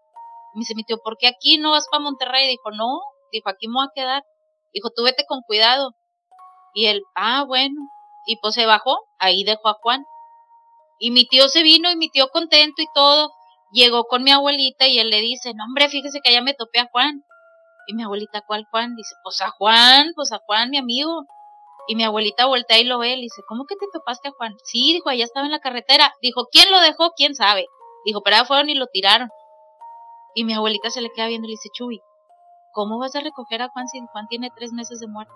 [0.55, 2.49] Me dice mi tío, ¿por qué aquí no vas para Monterrey?
[2.49, 3.01] Dijo, no,
[3.33, 4.25] dijo, aquí me voy a quedar.
[4.73, 5.93] Dijo, tú vete con cuidado.
[6.75, 7.81] Y él, ah, bueno.
[8.27, 10.05] Y pues se bajó, ahí dejó a Juan.
[10.99, 13.31] Y mi tío se vino y mi tío contento y todo.
[13.73, 16.81] Llegó con mi abuelita y él le dice, no hombre, fíjese que allá me topé
[16.81, 17.25] a Juan.
[17.91, 18.95] Y mi abuelita, ¿cuál Juan?
[18.95, 21.27] Dice, pues a Juan, pues a Juan, mi amigo.
[21.89, 24.55] Y mi abuelita voltea y lo ve, le dice, ¿cómo que te topaste a Juan?
[24.63, 26.15] Sí, dijo, allá estaba en la carretera.
[26.23, 27.11] Dijo, ¿quién lo dejó?
[27.17, 27.67] ¿Quién sabe?
[28.05, 29.29] Dijo, pero allá fueron y lo tiraron.
[30.37, 32.01] Y mi abuelita se le queda viendo y le dice, Chuy,
[32.71, 35.35] ¿cómo vas a recoger a Juan si Juan tiene tres meses de muerte?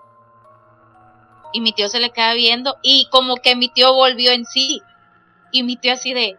[1.51, 4.79] Y mi tío se le queda viendo y como que mi tío volvió en sí.
[5.51, 6.37] Y mi tío así de...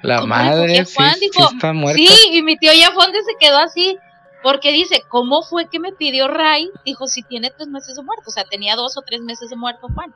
[0.00, 2.02] La madre, sí, está muerto.
[2.02, 3.98] Sí, y mi tío ya Fonde se quedó así.
[4.46, 6.70] Porque dice, ¿cómo fue que me pidió Ray?
[6.84, 8.26] Dijo, si tiene tres meses de muerto.
[8.28, 10.14] O sea, tenía dos o tres meses de muerto Juan.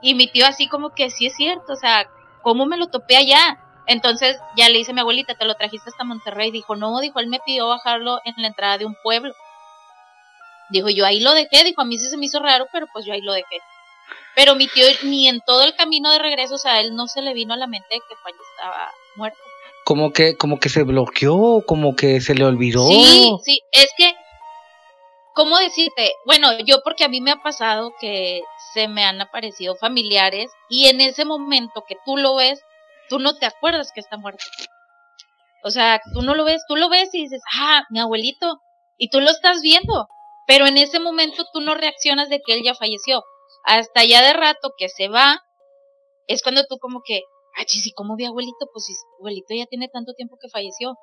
[0.00, 1.74] Y mi tío así como que sí es cierto.
[1.74, 2.08] O sea,
[2.40, 3.62] ¿cómo me lo topé allá?
[3.86, 6.50] Entonces ya le dice a mi abuelita, ¿te lo trajiste hasta Monterrey?
[6.50, 9.34] Dijo, no, dijo, él me pidió bajarlo en la entrada de un pueblo.
[10.70, 13.04] Dijo, yo ahí lo dejé, dijo, a mí sí se me hizo raro, pero pues
[13.04, 13.58] yo ahí lo dejé.
[14.34, 17.20] Pero mi tío, ni en todo el camino de regreso, o sea, él no se
[17.20, 19.49] le vino a la mente que Juan estaba muerto.
[19.90, 22.86] Como que, como que se bloqueó, como que se le olvidó.
[22.86, 24.14] Sí, sí, es que,
[25.34, 26.12] ¿cómo decirte?
[26.26, 28.40] Bueno, yo porque a mí me ha pasado que
[28.72, 32.60] se me han aparecido familiares y en ese momento que tú lo ves,
[33.08, 34.44] tú no te acuerdas que está muerto.
[35.64, 38.60] O sea, tú no lo ves, tú lo ves y dices, ah, mi abuelito,
[38.96, 40.06] y tú lo estás viendo,
[40.46, 43.24] pero en ese momento tú no reaccionas de que él ya falleció.
[43.64, 45.42] Hasta ya de rato que se va,
[46.28, 47.22] es cuando tú como que,
[47.56, 48.68] ah, ¿y cómo vi abuelito?
[48.72, 50.96] Pues si abuelito ya tiene tanto tiempo que falleció.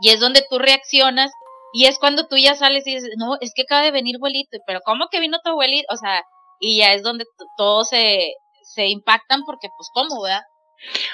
[0.00, 1.30] Y es donde tú reaccionas
[1.72, 4.58] y es cuando tú ya sales y dices, no, es que acaba de venir abuelito,
[4.66, 5.86] pero ¿cómo que vino tu abuelito?
[5.92, 6.22] O sea,
[6.60, 7.24] y ya es donde
[7.56, 10.42] todos se, se impactan porque pues cómo, ¿verdad?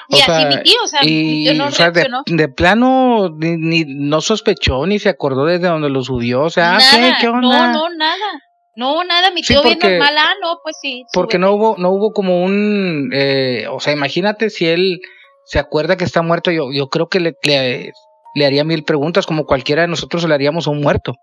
[0.08, 1.00] Y así mi tío, o sea,
[1.54, 6.72] no de, plano ni, no sospechó ni se acordó desde donde lo subió, o sea,
[6.72, 8.42] nada, ¿qué, No, no, nada.
[8.76, 11.04] No, nada, mi tío bien normal, ah, no, pues sí.
[11.12, 15.00] Porque no hubo, no hubo como un, eh, o sea, imagínate si él
[15.44, 19.46] se acuerda que está muerto, yo, yo creo que le, le, haría mil preguntas, como
[19.46, 21.14] cualquiera de nosotros le haríamos a un muerto.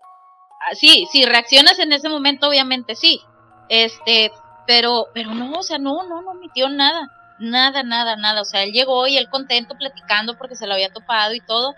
[0.69, 3.21] Ah, sí, si reaccionas en ese momento, obviamente sí.
[3.67, 4.31] Este,
[4.67, 7.09] pero, pero no, o sea, no, no, no, mi tío nada.
[7.39, 8.41] Nada, nada, nada.
[8.41, 11.73] O sea, él llegó y él contento platicando porque se lo había topado y todo,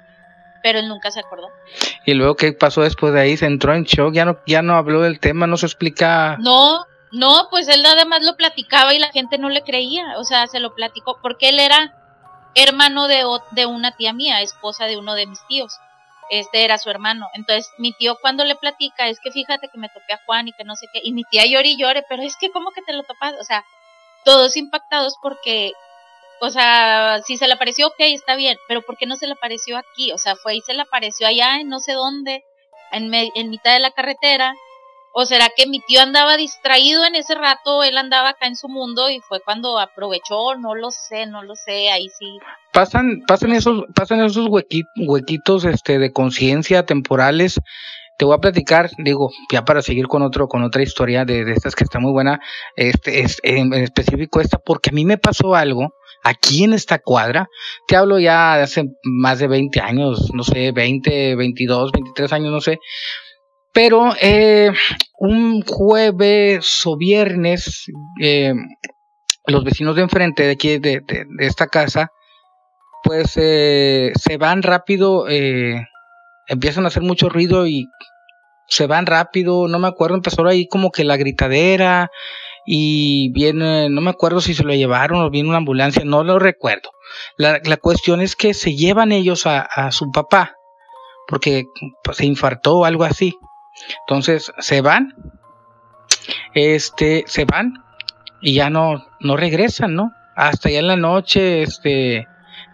[0.62, 1.50] pero él nunca se acordó.
[2.06, 3.38] ¿Y luego qué pasó después de ahí?
[3.38, 4.14] ¿Se entró en shock?
[4.14, 5.48] ¿Ya no, ya no habló del tema?
[5.48, 6.38] ¿No se explica?
[6.40, 10.18] No, no, pues él además lo platicaba y la gente no le creía.
[10.18, 11.94] O sea, se lo platicó porque él era
[12.56, 15.78] hermano de, de una tía mía, esposa de uno de mis tíos.
[16.30, 17.28] Este era su hermano.
[17.34, 20.54] Entonces, mi tío cuando le platica, es que fíjate que me topé a Juan y
[20.54, 21.00] que no sé qué.
[21.04, 23.36] Y mi tía llora y llore, pero es que, ¿cómo que te lo topas?
[23.40, 23.64] O sea,
[24.26, 25.74] todos impactados porque,
[26.44, 29.34] o sea, si se le apareció, ok, está bien, pero ¿por qué no se le
[29.34, 30.12] apareció aquí?
[30.12, 32.44] O sea, fue y se le apareció allá en no sé dónde,
[32.92, 34.54] en, mitad de la carretera.
[35.14, 38.68] ¿O será que mi tío andaba distraído en ese rato, él andaba acá en su
[38.68, 40.56] mundo y fue cuando aprovechó?
[40.60, 42.40] No lo sé, no lo sé, ahí sí.
[42.74, 47.62] Pasan, pasan esos, pasan esos huequitos, este, de conciencia temporales
[48.18, 51.74] te voy a platicar, digo, ya para seguir con otro, con otra historia de, estas
[51.74, 52.40] que está muy buena,
[52.76, 57.48] este, es, en, específico esta, porque a mí me pasó algo aquí en esta cuadra,
[57.88, 62.52] te hablo ya de hace más de 20 años, no sé, 20, 22, 23 años,
[62.52, 62.80] no sé,
[63.74, 64.72] pero eh,
[65.20, 67.86] un jueves o viernes,
[68.22, 68.54] eh,
[69.48, 71.02] los vecinos de enfrente de aquí, de,
[71.40, 72.10] esta casa,
[73.04, 75.26] pues eh, se van rápido
[76.48, 77.88] empiezan a hacer mucho ruido y
[78.68, 82.10] se van rápido, no me acuerdo, empezó ahí como que la gritadera
[82.66, 86.40] y viene, no me acuerdo si se lo llevaron o viene una ambulancia, no lo
[86.40, 86.92] recuerdo.
[87.38, 90.56] La, la cuestión es que se llevan ellos a, su papá
[91.28, 91.66] porque
[92.04, 93.36] pues, se infartó o algo así.
[94.08, 95.14] Entonces se van,
[96.54, 97.74] este, se van
[98.42, 100.12] y ya no, no regresan, ¿no?
[100.36, 102.28] Hasta ya en la noche, este,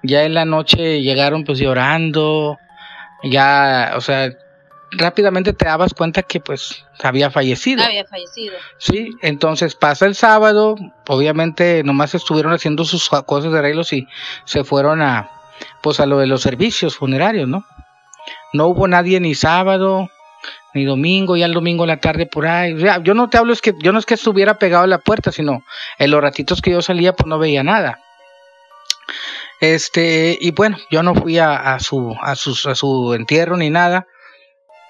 [0.03, 2.57] ya en la noche llegaron pues llorando,
[3.23, 4.31] ya, o sea,
[4.91, 7.83] rápidamente te dabas cuenta que pues había fallecido.
[7.83, 8.55] Había fallecido.
[8.77, 10.75] Sí, entonces pasa el sábado,
[11.07, 14.07] obviamente nomás estuvieron haciendo sus cosas de arreglos y
[14.45, 15.29] se fueron a
[15.81, 17.65] pues a lo de los servicios funerarios, ¿no?
[18.53, 20.09] No hubo nadie ni sábado
[20.73, 22.75] ni domingo, ya el domingo en la tarde por ahí.
[23.03, 25.31] yo no te hablo es que yo no es que estuviera pegado a la puerta,
[25.31, 25.63] sino
[25.97, 27.99] en los ratitos que yo salía pues no veía nada.
[29.59, 34.07] Este, y bueno, yo no fui a, su, a, sus, a su entierro ni nada.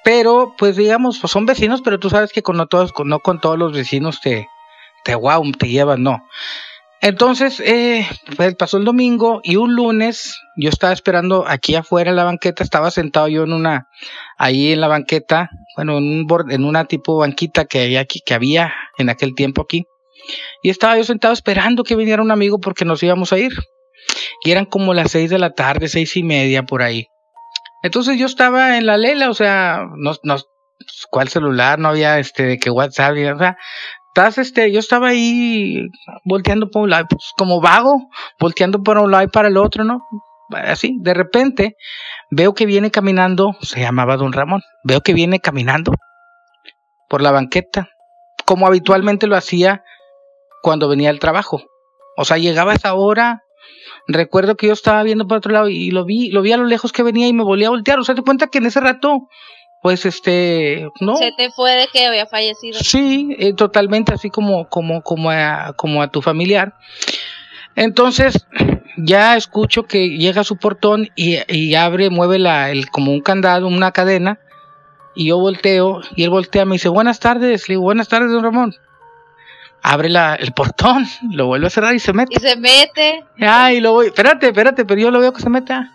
[0.03, 3.19] Pero, pues digamos, pues son vecinos, pero tú sabes que con no todos, con, no
[3.19, 4.47] con todos los vecinos te,
[5.03, 6.23] te wow, te llevan, no.
[7.01, 12.17] Entonces, eh, pues, pasó el domingo y un lunes yo estaba esperando aquí afuera en
[12.17, 13.87] la banqueta, estaba sentado yo en una,
[14.37, 18.33] ahí en la banqueta, bueno, en, un en una tipo banquita que había aquí, que
[18.33, 19.85] había en aquel tiempo aquí.
[20.61, 23.53] Y estaba yo sentado esperando que viniera un amigo porque nos íbamos a ir
[24.43, 27.07] y eran como las seis de la tarde, seis y media por ahí.
[27.83, 30.37] Entonces yo estaba en la lela, o sea, no, no,
[31.09, 31.79] ¿cuál celular?
[31.79, 33.57] No había este, de que WhatsApp, o sea,
[34.09, 35.87] estás, este, yo estaba ahí
[36.25, 39.83] volteando por un lado, pues, como vago, volteando por un lado y para el otro,
[39.83, 40.01] ¿no?
[40.51, 41.77] así, de repente
[42.31, 45.93] veo que viene caminando, se llamaba don Ramón, veo que viene caminando
[47.07, 47.89] por la banqueta,
[48.45, 49.83] como habitualmente lo hacía
[50.61, 51.61] cuando venía al trabajo.
[52.17, 53.43] O sea, llegaba a esa hora,
[54.09, 56.65] recuerdo que yo estaba viendo por otro lado y lo vi, lo vi a lo
[56.65, 57.99] lejos que venía y me volví a voltear.
[57.99, 59.27] O sea, te cuenta que en ese rato,
[59.81, 61.15] pues este, no.
[61.17, 62.79] Se te fue de que había fallecido.
[62.79, 66.73] Sí, eh, totalmente, así como, como, como a, como a tu familiar.
[67.75, 68.45] Entonces,
[68.97, 73.21] ya escucho que llega a su portón y, y abre, mueve la, el, como un
[73.21, 74.39] candado, una cadena,
[75.15, 78.43] y yo volteo, y él voltea, me dice, buenas tardes, le digo, buenas tardes, don
[78.43, 78.75] Ramón
[79.81, 82.33] abre la, el portón, lo vuelve a cerrar y se mete.
[82.35, 83.25] Y se mete.
[83.39, 85.91] Ay, lo voy, espérate, espérate, pero yo lo veo que se meta.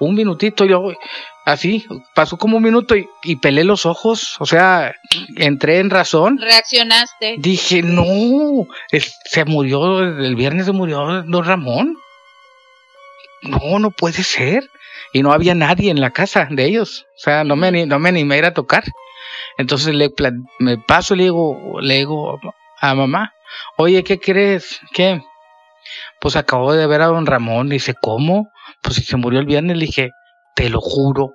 [0.00, 0.96] Un minutito, yo voy,
[1.44, 4.94] así, pasó como un minuto y, y pelé los ojos, o sea,
[5.36, 6.38] entré en razón.
[6.38, 7.36] Reaccionaste.
[7.38, 8.66] Dije, no,
[9.24, 11.96] se murió, el viernes se murió don Ramón.
[13.42, 14.68] No, no puede ser.
[15.12, 17.06] Y no había nadie en la casa de ellos.
[17.16, 18.84] O sea, no me, no me animé a ir a tocar.
[19.58, 20.12] Entonces le,
[20.58, 22.40] me paso, le digo, le digo,
[22.90, 23.32] a mamá,
[23.76, 24.80] oye, ¿qué crees?
[24.92, 25.22] ¿Qué?
[26.20, 28.48] Pues acabo de ver a don Ramón, dice, ¿cómo?
[28.82, 30.10] Pues si se murió el viernes, le dije,
[30.54, 31.32] te lo juro,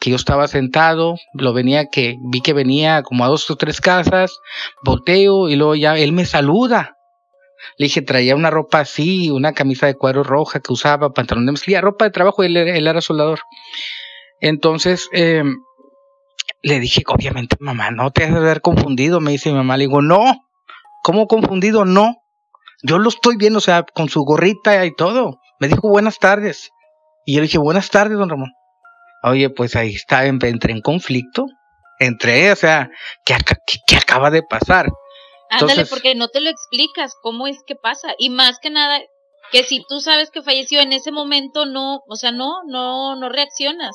[0.00, 3.80] que yo estaba sentado, lo venía que, vi que venía como a dos o tres
[3.80, 4.36] casas,
[4.84, 6.96] volteo y luego ya él me saluda.
[7.78, 11.52] Le dije, traía una ropa así, una camisa de cuero roja que usaba, pantalón de
[11.52, 13.40] mezclilla, ropa de trabajo, él, él era soldador.
[14.40, 15.44] Entonces, eh,
[16.62, 19.20] le dije, obviamente, mamá, no te has de haber confundido.
[19.20, 20.41] Me dice mi mamá, le digo, no,
[21.02, 21.84] ¿Cómo confundido?
[21.84, 22.16] No.
[22.82, 25.40] Yo lo estoy viendo, o sea, con su gorrita y todo.
[25.60, 26.70] Me dijo buenas tardes.
[27.24, 28.52] Y yo le dije, buenas tardes, don Ramón.
[29.22, 31.46] Oye, pues ahí está, entré en conflicto.
[32.00, 32.90] Entré, o sea,
[33.24, 33.36] ¿qué,
[33.86, 34.88] qué, acaba de pasar?
[35.50, 38.14] Ándale, porque no te lo explicas cómo es que pasa.
[38.18, 39.00] Y más que nada,
[39.52, 43.28] que si tú sabes que falleció en ese momento, no, o sea, no, no, no
[43.28, 43.94] reaccionas.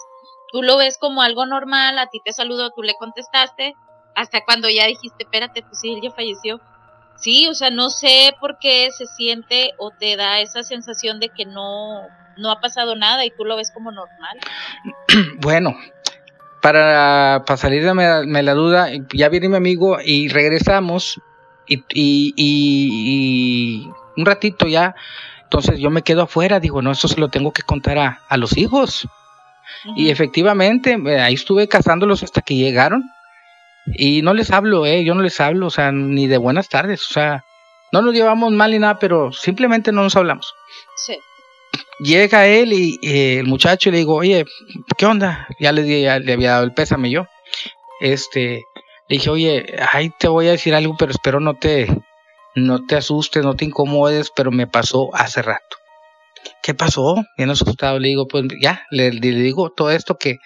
[0.54, 3.74] Tú lo ves como algo normal, a ti te saludó, tú le contestaste,
[4.16, 6.62] hasta cuando ya dijiste, espérate, pues sí, él ya falleció.
[7.18, 11.30] Sí, o sea, no sé por qué se siente o te da esa sensación de
[11.30, 12.04] que no,
[12.38, 14.38] no ha pasado nada y tú lo ves como normal.
[15.42, 15.76] Bueno,
[16.62, 21.20] para, para salir de la duda, ya viene mi amigo y regresamos
[21.66, 24.96] y, y, y, un ratito ya,
[25.44, 28.38] entonces yo me quedo afuera, digo, no, eso se lo tengo que contar a, a
[28.38, 29.08] los hijos.
[29.96, 33.10] Y efectivamente, ahí estuve cazándolos hasta que llegaron
[33.94, 37.02] y no les hablo, eh, yo no les hablo, o sea, ni de buenas tardes,
[37.10, 37.46] o sea,
[37.92, 40.54] no nos llevamos mal ni nada, pero simplemente no nos hablamos.
[40.96, 41.18] Sí.
[42.00, 44.46] Llega él y, el muchacho y le digo, oye,
[44.98, 45.48] ¿qué onda?
[45.60, 47.28] Ya le, ya le había dado el pésame yo.
[48.02, 48.64] Este,
[49.08, 51.88] le dije, oye, ay, te voy a decir algo, pero espero no te,
[52.56, 55.78] no te asustes, no te incomodes, pero me pasó hace rato.
[56.62, 57.24] ¿Qué pasó?
[57.38, 60.38] Bien asustado, le digo, pues ya, le, le digo todo esto que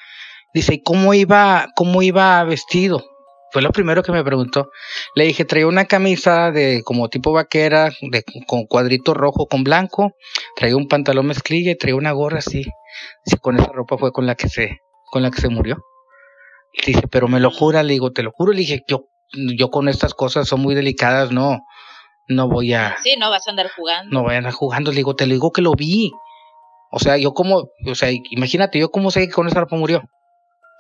[0.54, 3.04] dice, ¿y cómo iba, cómo iba vestido?
[3.52, 4.72] Fue lo primero que me preguntó.
[5.16, 10.14] Le dije, traía una camisa de como tipo vaquera, de, con cuadrito rojo con blanco,
[10.56, 12.64] traía un pantalón mezclilla y traía una gorra así.
[13.26, 14.78] Sí, con esa ropa fue con la que se,
[15.12, 15.84] con la que se murió.
[16.86, 19.08] Dice, pero me lo jura, le digo, te lo juro, le dije, yo,
[19.58, 21.60] yo con estas cosas son muy delicadas, no,
[22.28, 22.96] no voy a.
[23.04, 24.14] Sí, no vas a andar jugando.
[24.14, 26.12] No voy a andar jugando, le digo, te lo digo que lo vi.
[26.92, 30.04] O sea, yo como, o sea, imagínate, yo cómo sé que con esa ropa murió.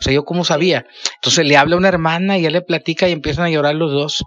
[0.01, 0.87] O sea, yo cómo sabía.
[1.15, 3.91] Entonces le habla a una hermana y ella le platica y empiezan a llorar los
[3.91, 4.23] dos.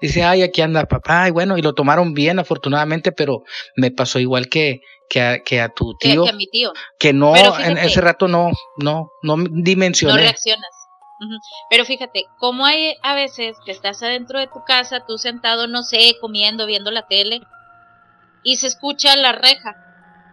[0.00, 1.28] Dice, ay, aquí anda papá.
[1.28, 3.42] Y bueno, y lo tomaron bien, afortunadamente, pero
[3.76, 4.80] me pasó igual que,
[5.10, 6.24] que, a, que a tu tío.
[6.24, 6.72] Que, a mi tío.
[6.98, 10.14] Que no, en ese rato no, no, no dimensioné.
[10.14, 10.70] No reaccionas.
[11.68, 15.82] Pero fíjate, como hay a veces que estás adentro de tu casa, tú sentado, no
[15.82, 17.42] sé, comiendo, viendo la tele,
[18.42, 19.76] y se escucha la reja,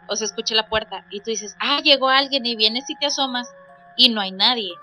[0.08, 3.08] o se escucha la puerta, y tú dices, ah, llegó alguien, y vienes y te
[3.08, 3.50] asomas,
[3.98, 4.74] y no hay nadie.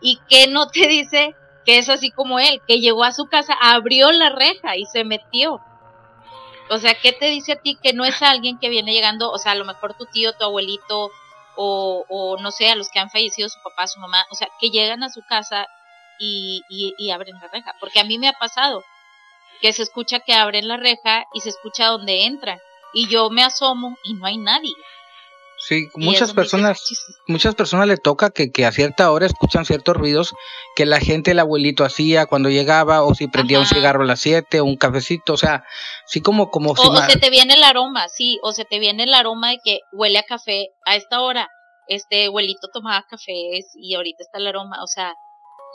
[0.00, 3.54] ¿Y qué no te dice que es así como él, que llegó a su casa,
[3.60, 5.60] abrió la reja y se metió?
[6.68, 9.38] O sea, ¿qué te dice a ti que no es alguien que viene llegando, o
[9.38, 11.10] sea, a lo mejor tu tío, tu abuelito,
[11.56, 14.48] o, o no sé, a los que han fallecido, su papá, su mamá, o sea,
[14.60, 15.66] que llegan a su casa
[16.18, 17.74] y, y, y abren la reja?
[17.80, 18.84] Porque a mí me ha pasado
[19.60, 22.58] que se escucha que abren la reja y se escucha donde entran.
[22.92, 24.72] Y yo me asomo y no hay nadie.
[25.62, 26.80] Sí, muchas personas,
[27.26, 30.34] muchas personas le toca que, que, a cierta hora escuchan ciertos ruidos
[30.74, 34.20] que la gente, el abuelito hacía cuando llegaba, o si prendía un cigarro a las
[34.20, 35.64] 7 o un cafecito, o sea,
[36.06, 38.78] sí como, como o, si o se te viene el aroma, sí, o se te
[38.78, 41.50] viene el aroma de que huele a café a esta hora,
[41.88, 45.12] este abuelito tomaba café y ahorita está el aroma, o sea,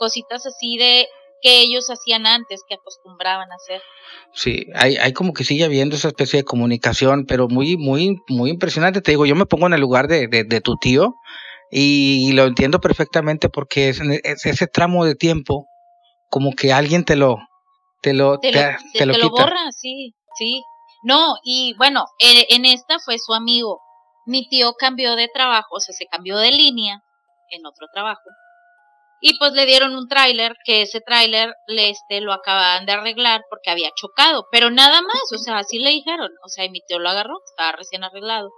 [0.00, 1.06] cositas así de
[1.42, 3.82] que ellos hacían antes, que acostumbraban a hacer.
[4.32, 8.50] Sí, hay, hay como que sigue habiendo esa especie de comunicación, pero muy, muy, muy
[8.50, 9.00] impresionante.
[9.00, 11.14] Te digo, yo me pongo en el lugar de, de, tu tío
[11.70, 15.66] y, lo entiendo perfectamente porque es, ese tramo de tiempo,
[16.28, 17.38] como que alguien te lo,
[18.02, 18.52] te lo, te,
[19.06, 20.62] lo, te, borra, sí, sí.
[21.02, 23.80] No, y bueno, en esta fue su amigo.
[24.26, 27.00] Mi tío cambió de trabajo, o sea, se cambió de línea
[27.50, 28.22] en otro trabajo
[29.20, 33.70] y pues le dieron un tráiler, que ese tráiler este, lo acababan de arreglar porque
[33.70, 36.98] había chocado, pero nada más, o sea, así le dijeron, o sea, y mi tío
[36.98, 38.50] lo agarró, estaba recién arreglado.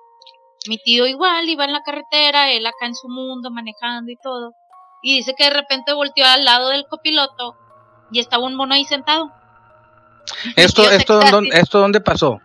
[0.68, 4.54] Mi tío igual iba en la carretera, él acá en su mundo manejando y todo,
[5.02, 7.56] y dice que de repente volteó al lado del copiloto
[8.10, 9.30] y estaba un mono ahí sentado.
[10.56, 12.40] ¿Esto, esto, dónde, ¿esto dónde pasó?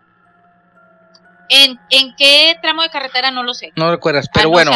[1.49, 3.31] ¿En, ¿En qué tramo de carretera?
[3.31, 3.71] No lo sé.
[3.75, 4.71] No recuerdas, pero ah, bueno.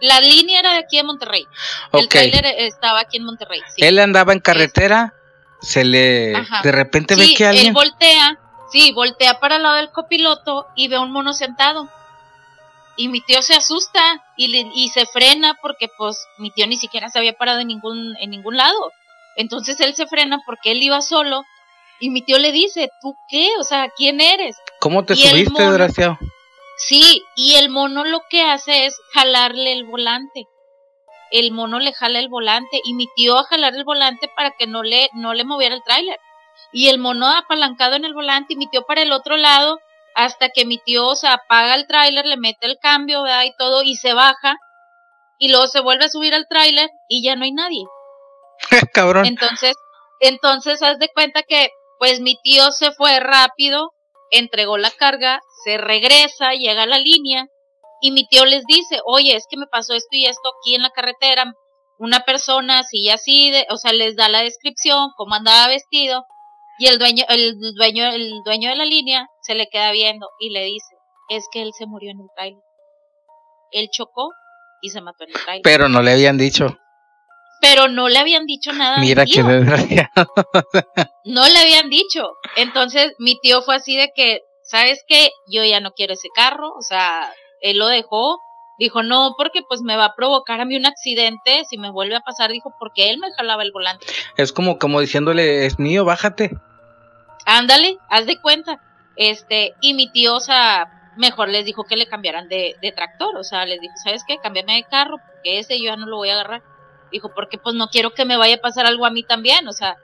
[0.00, 1.46] La línea era de aquí de Monterrey.
[1.92, 3.60] El trailer estaba aquí en Monterrey.
[3.78, 5.14] Él andaba en carretera,
[5.60, 7.68] se le de repente ve que alguien.
[7.68, 8.38] Él voltea,
[8.70, 11.88] sí, voltea para el lado del copiloto y ve a un mono sentado.
[12.98, 14.00] Y mi tío se asusta
[14.36, 18.16] y, y se frena porque pues mi tío ni siquiera se había parado en ningún,
[18.20, 18.92] en ningún lado.
[19.36, 21.44] Entonces él se frena porque él iba solo
[22.00, 23.48] y mi tío le dice, ¿tú qué?
[23.58, 24.56] O sea, ¿quién eres?
[24.80, 26.18] ¿Cómo te subiste, desgraciado?
[26.76, 30.46] Sí, y el mono lo que hace es jalarle el volante.
[31.30, 34.66] El mono le jala el volante y mi tío a jalar el volante para que
[34.66, 36.18] no le, no le moviera el tráiler.
[36.72, 39.80] Y el mono apalancado en el volante y mi tío para el otro lado
[40.14, 43.44] hasta que mi tío se apaga el tráiler, le mete el cambio, ¿verdad?
[43.44, 44.56] Y todo y se baja
[45.38, 47.84] y luego se vuelve a subir al tráiler y ya no hay nadie.
[48.92, 49.26] Cabrón.
[49.26, 49.76] Entonces,
[50.20, 51.68] entonces haz de cuenta que
[51.98, 53.92] pues mi tío se fue rápido,
[54.30, 57.46] entregó la carga, se regresa, llega a la línea
[58.00, 60.82] y mi tío les dice, oye, es que me pasó esto y esto aquí en
[60.82, 61.52] la carretera,
[61.98, 66.24] una persona así y así, de, o sea, les da la descripción, cómo andaba vestido
[66.78, 70.50] y el dueño, el dueño, el dueño de la línea se le queda viendo y
[70.50, 70.94] le dice,
[71.28, 72.62] es que él se murió en el trailer.
[73.72, 74.30] Él chocó
[74.82, 75.62] y se mató en el trailer.
[75.62, 76.76] Pero no le habían dicho.
[77.60, 78.98] Pero no le habían dicho nada.
[78.98, 80.32] Mira qué desgraciado.
[81.24, 82.30] no le habían dicho.
[82.56, 85.30] Entonces mi tío fue así de que ¿sabes qué?
[85.46, 88.40] Yo ya no quiero ese carro, o sea, él lo dejó,
[88.78, 92.16] dijo, no, porque pues me va a provocar a mí un accidente, si me vuelve
[92.16, 94.06] a pasar, dijo, porque él me jalaba el volante.
[94.36, 96.50] Es como, como diciéndole, es mío, bájate.
[97.46, 98.80] Ándale, haz de cuenta.
[99.16, 103.36] Este, y mi tío, o sea, mejor les dijo que le cambiaran de, de tractor,
[103.36, 104.38] o sea, les dijo, ¿sabes qué?
[104.38, 106.62] Cámbiame de carro, porque ese yo ya no lo voy a agarrar.
[107.10, 109.72] Dijo, porque pues no quiero que me vaya a pasar algo a mí también, o
[109.72, 109.96] sea,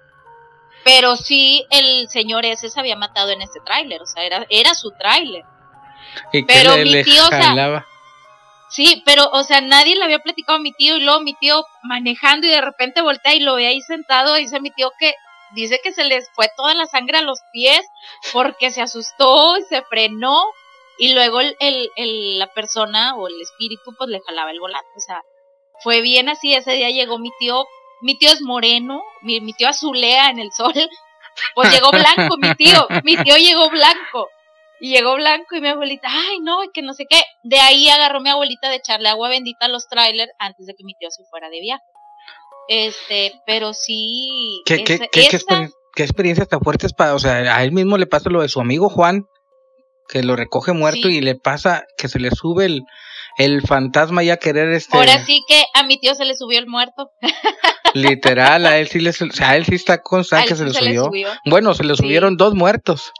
[0.85, 4.75] pero sí, el señor ese se había matado en ese tráiler, o sea, era, era
[4.75, 5.45] su tráiler.
[6.47, 7.87] Pero mi tío, o sea,
[8.69, 11.65] sí, pero, o sea, nadie le había platicado a mi tío y luego mi tío
[11.83, 15.15] manejando y de repente voltea y lo ve ahí sentado dice mi tío que
[15.55, 17.83] dice que se les fue toda la sangre a los pies
[18.33, 20.43] porque se asustó y se frenó
[20.99, 25.01] y luego el, el, la persona o el espíritu pues le jalaba el volante, o
[25.01, 25.23] sea,
[25.83, 27.66] fue bien así, ese día llegó mi tío
[28.03, 30.72] mi tío es moreno, mi, tío azulea en el sol,
[31.55, 34.28] pues llegó blanco mi tío, mi tío llegó blanco.
[34.80, 37.22] Y llegó blanco y mi abuelita, ay no, que no sé qué.
[37.45, 40.83] De ahí agarró mi abuelita de echarle agua bendita a los trailers antes de que
[40.83, 41.85] mi tío se fuera de viaje.
[42.66, 44.61] Este, pero sí.
[44.66, 45.28] ¿Qué, qué, qué,
[45.95, 48.61] qué, experiencias tan fuertes para, o sea, a él mismo le pasa lo de su
[48.61, 49.26] amigo Juan,
[50.09, 52.83] que lo recoge muerto y le pasa que se le sube el,
[53.37, 54.97] el fantasma ya querer este.
[54.97, 57.11] Ahora sí que a mi tío se le subió el muerto.
[57.95, 61.11] Literal, a él sí le, o sea, él sí está constante que se, le, subió.
[61.45, 63.12] Bueno, se le subieron dos muertos.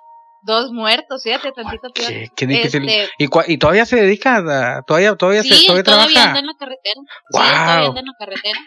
[0.45, 2.89] Dos muertos, fíjate, tantito Qué, qué difícil.
[2.89, 6.47] Este ¿Y, ¿Y, todavía se dedica a, todavía, todavía sí, se, todavía, todavía anda en
[6.47, 7.01] la carretera.
[7.31, 7.43] Wow.
[7.43, 8.59] Sí, todavía anda en la carretera.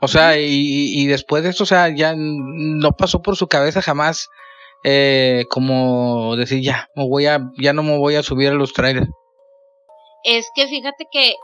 [0.00, 3.82] O sea, y, y después de esto, o sea, ya no pasó por su cabeza
[3.82, 4.28] jamás
[4.88, 8.72] eh, como decir ya, me voy a, ya no me voy a subir a los
[8.72, 9.10] trailers.
[10.26, 11.36] Es que fíjate que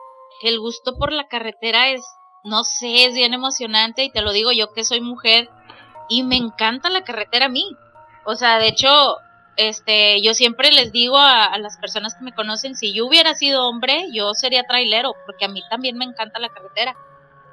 [0.42, 2.04] el gusto por la carretera es
[2.44, 5.48] no sé, es bien emocionante y te lo digo yo que soy mujer
[6.08, 7.64] y me encanta la carretera a mí.
[8.24, 9.18] O sea, de hecho,
[9.56, 13.68] este, yo siempre les digo a, las personas que me conocen, si yo hubiera sido
[13.68, 16.96] hombre, yo sería trailero, porque a mí también me encanta la carretera.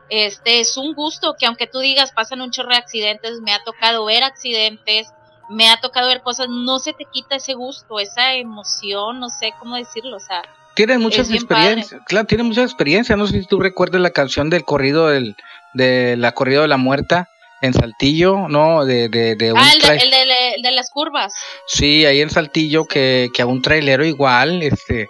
[0.10, 3.64] Este, es un gusto que aunque tú digas pasan un chorro de accidentes, me ha
[3.64, 5.14] tocado ver accidentes,
[5.50, 9.54] me ha tocado ver cosas, no se te quita ese gusto, esa emoción, no sé
[9.60, 10.42] cómo decirlo, o sea,
[10.76, 13.16] tienen muchas experiencias, claro, tiene mucha experiencia.
[13.16, 15.36] No sé si tú recuerdas la canción del corrido del,
[15.74, 17.30] de la corrido de la muerta
[17.62, 18.86] en Saltillo, ¿no?
[18.86, 21.34] De, de, de ah, el de, las curvas.
[21.68, 25.10] Sí, ahí en Saltillo que, que a un trailero igual, este,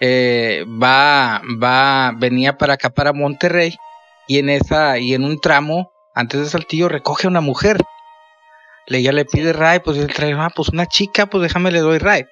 [0.00, 3.76] eh, va, va, venía para acá para Monterrey
[4.26, 7.78] y en esa, y en un tramo antes de Saltillo, recoge a una mujer.
[8.86, 11.98] Ella le pide ray, pues él trae, ah, pues una chica, pues déjame le doy
[11.98, 12.24] ray.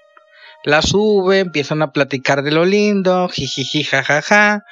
[0.65, 4.63] La sube, empiezan a platicar de lo lindo, jijiji, jajaja.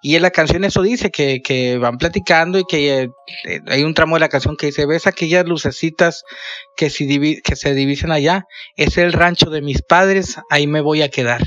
[0.00, 3.10] Y en la canción eso dice, que, que van platicando y que
[3.44, 6.24] eh, hay un tramo de la canción que dice, ves aquellas lucecitas
[6.76, 8.44] que, si que se divisen allá,
[8.76, 11.42] es el rancho de mis padres, ahí me voy a quedar.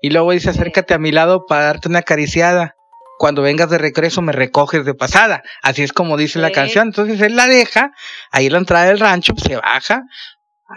[0.00, 2.74] Y luego dice, acércate a mi lado para darte una acariciada
[3.18, 5.42] cuando vengas de regreso me recoges de pasada.
[5.62, 6.88] Así es como dice la canción.
[6.88, 7.92] Entonces él la deja,
[8.30, 10.02] ahí la entrada del rancho, se baja,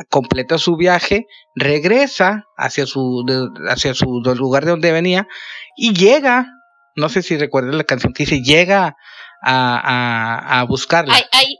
[0.09, 3.25] completa su viaje, regresa hacia su,
[3.69, 5.27] hacia su lugar de donde venía
[5.75, 6.47] y llega,
[6.95, 8.95] no sé si recuerdan la canción que dice, llega
[9.41, 11.13] a, a, buscarla.
[11.13, 11.57] Hay, hay,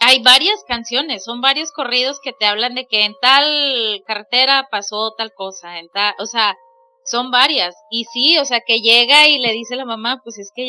[0.00, 5.12] hay varias canciones, son varios corridos que te hablan de que en tal carretera pasó
[5.16, 6.56] tal cosa, en tal, o sea,
[7.04, 7.74] son varias.
[7.90, 10.66] Y sí, o sea, que llega y le dice a la mamá, pues es que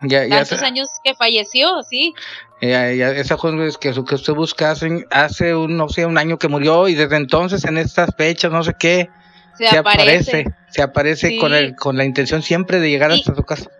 [0.00, 2.14] ya tiene tantos años que falleció, sí.
[2.60, 3.36] Ya, ya, esa
[3.80, 7.16] que, que usted busca hace, hace un, no sé, un año que murió y desde
[7.16, 9.10] entonces en estas fechas, no sé qué,
[9.56, 10.44] se, aparece.
[10.70, 13.70] Se aparece con, el, con la intención siempre de llegar hasta su casa.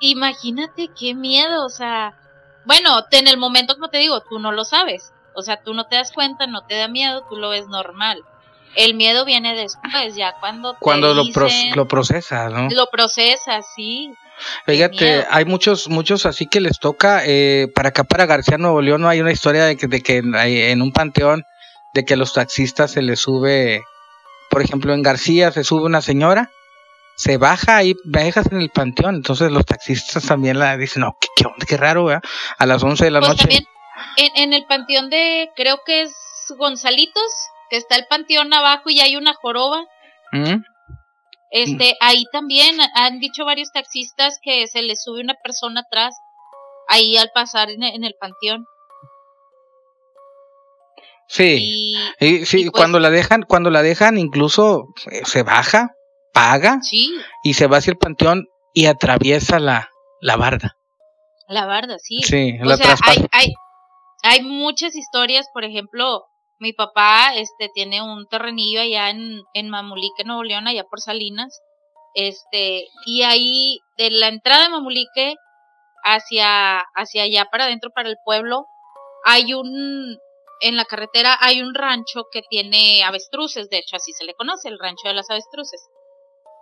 [0.00, 2.14] Imagínate qué miedo, o sea,
[2.64, 5.12] bueno, en el momento, como te digo, tú no lo sabes.
[5.34, 8.22] O sea, tú no te das cuenta, no te da miedo, tú lo ves normal.
[8.74, 10.76] El miedo viene después, ya cuando...
[10.78, 12.68] Cuando lo, lo procesas, ¿no?
[12.70, 14.14] Lo procesas, sí.
[14.66, 19.02] Fíjate, hay muchos, muchos así que les toca, eh, para acá, para García Nuevo León,
[19.02, 21.44] no hay una historia de que, de que en un panteón,
[21.94, 23.82] de que a los taxistas se les sube,
[24.50, 26.50] por ejemplo, en García se sube una señora,
[27.16, 31.16] se baja y me dejas en el panteón, entonces los taxistas también la dicen, no,
[31.20, 32.22] qué, qué, raro, ¿verdad?
[32.58, 33.42] A las 11 de la pues noche.
[33.42, 33.66] También
[34.16, 36.12] en, en el panteón de, creo que es
[36.56, 37.22] Gonzalitos,
[37.70, 39.84] que está el panteón abajo y hay una joroba.
[40.32, 40.62] Mm.
[41.52, 46.14] Este, ahí también han dicho varios taxistas que se les sube una persona atrás,
[46.88, 48.64] ahí al pasar en, el panteón.
[51.28, 55.94] Sí, y, sí, pues cuando la dejan, cuando la dejan incluso eh, se baja,
[56.32, 56.80] paga
[57.44, 59.90] y se va hacia el panteón y atraviesa la,
[60.22, 60.76] la barda.
[61.48, 62.22] La barda, sí.
[62.22, 63.52] Sí, la sea, hay, hay,
[64.22, 66.24] hay muchas historias, por ejemplo,
[66.62, 71.60] mi papá este tiene un terrenillo allá en, en Mamulique, Nuevo León, allá por Salinas.
[72.14, 75.34] Este, y ahí de la entrada de Mamulique
[76.04, 78.66] hacia, hacia allá para adentro, para el pueblo,
[79.24, 80.16] hay un,
[80.60, 84.68] en la carretera hay un rancho que tiene avestruces, de hecho así se le conoce,
[84.68, 85.82] el rancho de las avestruces.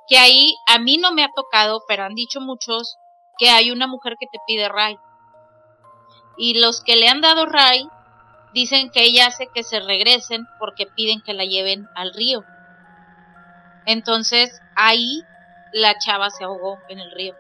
[0.09, 2.97] Que ahí a mí no me ha tocado, pero han dicho muchos
[3.37, 4.97] que hay una mujer que te pide ray.
[6.39, 7.87] Y los que le han dado ray
[8.53, 12.45] Dicen que ella hace que se regresen porque piden que la lleven al río.
[13.87, 15.23] Entonces ahí
[15.73, 17.35] la chava se ahogó en el río.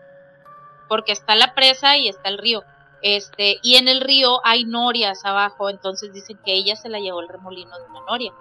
[0.88, 2.64] Porque está la presa y está el río.
[3.02, 7.20] Este, y en el río hay norias abajo, entonces dicen que ella se la llevó
[7.20, 8.32] el remolino de una noria.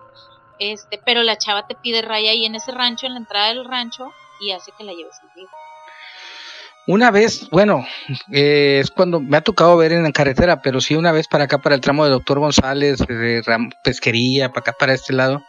[0.59, 3.63] Este, pero la chava te pide raya ahí en ese rancho, en la entrada del
[3.63, 4.11] rancho,
[4.41, 5.47] y hace que la lleves al río.
[6.91, 7.85] Una vez, bueno,
[8.31, 11.43] eh, es cuando me ha tocado ver en la carretera, pero sí una vez para
[11.43, 13.43] acá, para el tramo de Doctor González, de
[13.83, 15.43] Pesquería, para acá, para este lado.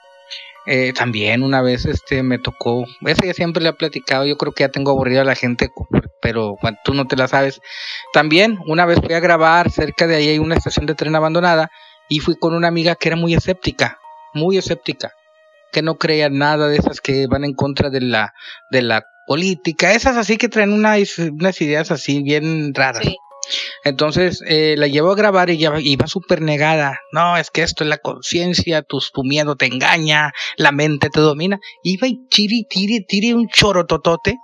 [0.66, 4.52] Eh, también una vez este me tocó, esa ya siempre le he platicado, yo creo
[4.52, 5.70] que ya tengo aburrido a la gente,
[6.20, 7.62] pero bueno, tú no te la sabes.
[8.12, 11.70] También una vez fui a grabar, cerca de ahí hay una estación de tren abandonada,
[12.10, 13.98] y fui con una amiga que era muy escéptica,
[14.34, 15.14] muy escéptica,
[15.72, 18.34] que no creía nada de esas que van en contra de la,
[18.70, 23.06] de la política, esas así que traen unas, unas ideas así bien raras.
[23.84, 26.98] Entonces eh, la llevó a grabar y ya iba súper negada.
[27.12, 31.20] No, es que esto es la conciencia, tu, tu, miedo te engaña, la mente te
[31.20, 31.60] domina.
[31.84, 34.36] Iba y tiri, tiri, tiri un choro totote.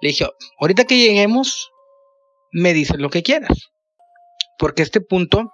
[0.00, 0.26] Le dije,
[0.58, 1.70] ahorita que lleguemos,
[2.50, 3.70] me dices lo que quieras.
[4.58, 5.52] Porque este punto,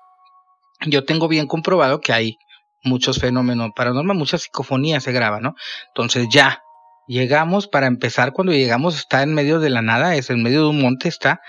[0.86, 2.38] yo tengo bien comprobado que hay
[2.82, 5.54] muchos fenómenos paranormales, muchas psicofonías se graban, ¿no?
[5.88, 6.62] Entonces ya,
[7.10, 10.68] Llegamos, para empezar, cuando llegamos está en medio de la nada, es en medio de
[10.68, 11.40] un monte, está,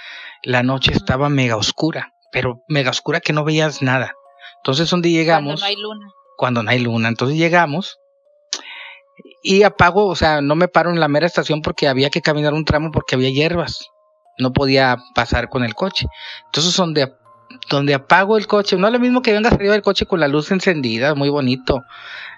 [0.41, 4.15] la noche estaba mega oscura, pero mega oscura que no veías nada.
[4.57, 5.61] Entonces, donde llegamos...
[5.61, 6.07] Cuando no hay luna.
[6.35, 7.09] Cuando no hay luna.
[7.09, 7.99] Entonces llegamos
[9.43, 12.55] y apago, o sea, no me paro en la mera estación porque había que caminar
[12.55, 13.87] un tramo porque había hierbas.
[14.39, 16.07] No podía pasar con el coche.
[16.45, 17.13] Entonces, donde,
[17.69, 20.27] donde apago el coche, no es lo mismo que vengas arriba del coche con la
[20.27, 21.83] luz encendida, muy bonito.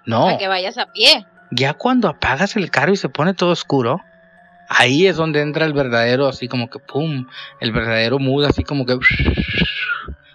[0.06, 0.26] No.
[0.26, 1.26] Para que vayas a pie
[1.56, 4.02] ya cuando apagas el carro y se pone todo oscuro,
[4.70, 7.28] ahí es donde entra el verdadero, así como que pum,
[7.60, 8.98] el verdadero mood, así como que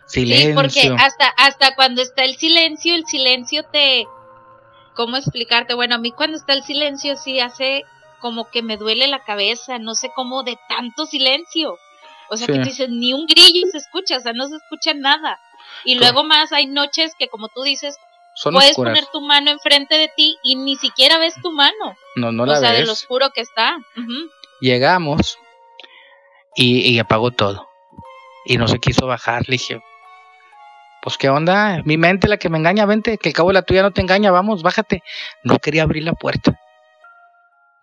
[0.07, 0.49] silencio.
[0.49, 4.07] Sí, porque hasta, hasta cuando está el silencio, el silencio te,
[4.95, 5.75] ¿cómo explicarte?
[5.75, 7.85] Bueno, a mí cuando está el silencio sí hace
[8.21, 11.77] como que me duele la cabeza, no sé cómo de tanto silencio.
[12.31, 14.93] O sea, que tú dices, ni un grillo se escucha, o sea, no se escucha
[14.93, 15.41] nada.
[15.85, 17.97] Y luego más hay noches que, como tú dices,
[18.43, 21.97] puedes poner tu mano enfrente de ti y ni siquiera ves tu mano.
[22.17, 23.77] No, no la o sea, de lo oscuro que está.
[24.61, 25.39] Llegamos
[26.55, 27.69] y, y apagó todo.
[28.45, 29.43] Y no se quiso bajar.
[29.49, 29.81] Le dije,
[31.03, 33.63] pues qué onda, mi mente la que me engaña, vente, que el cabo de la
[33.63, 35.03] tuya no te engaña, vamos, bájate.
[35.45, 36.59] No quería abrir la puerta.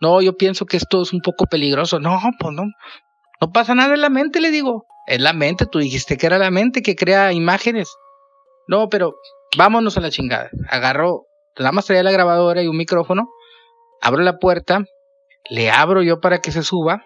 [0.01, 1.99] No, yo pienso que esto es un poco peligroso.
[1.99, 2.63] No, pues no.
[3.41, 4.85] No pasa nada en la mente, le digo.
[5.07, 7.89] Es la mente, tú dijiste que era la mente que crea imágenes.
[8.67, 9.15] No, pero
[9.57, 10.49] vámonos a la chingada.
[10.69, 11.25] Agarro,
[11.57, 13.29] nada más traía la grabadora y un micrófono.
[14.01, 14.83] Abro la puerta,
[15.49, 17.03] le abro yo para que se suba.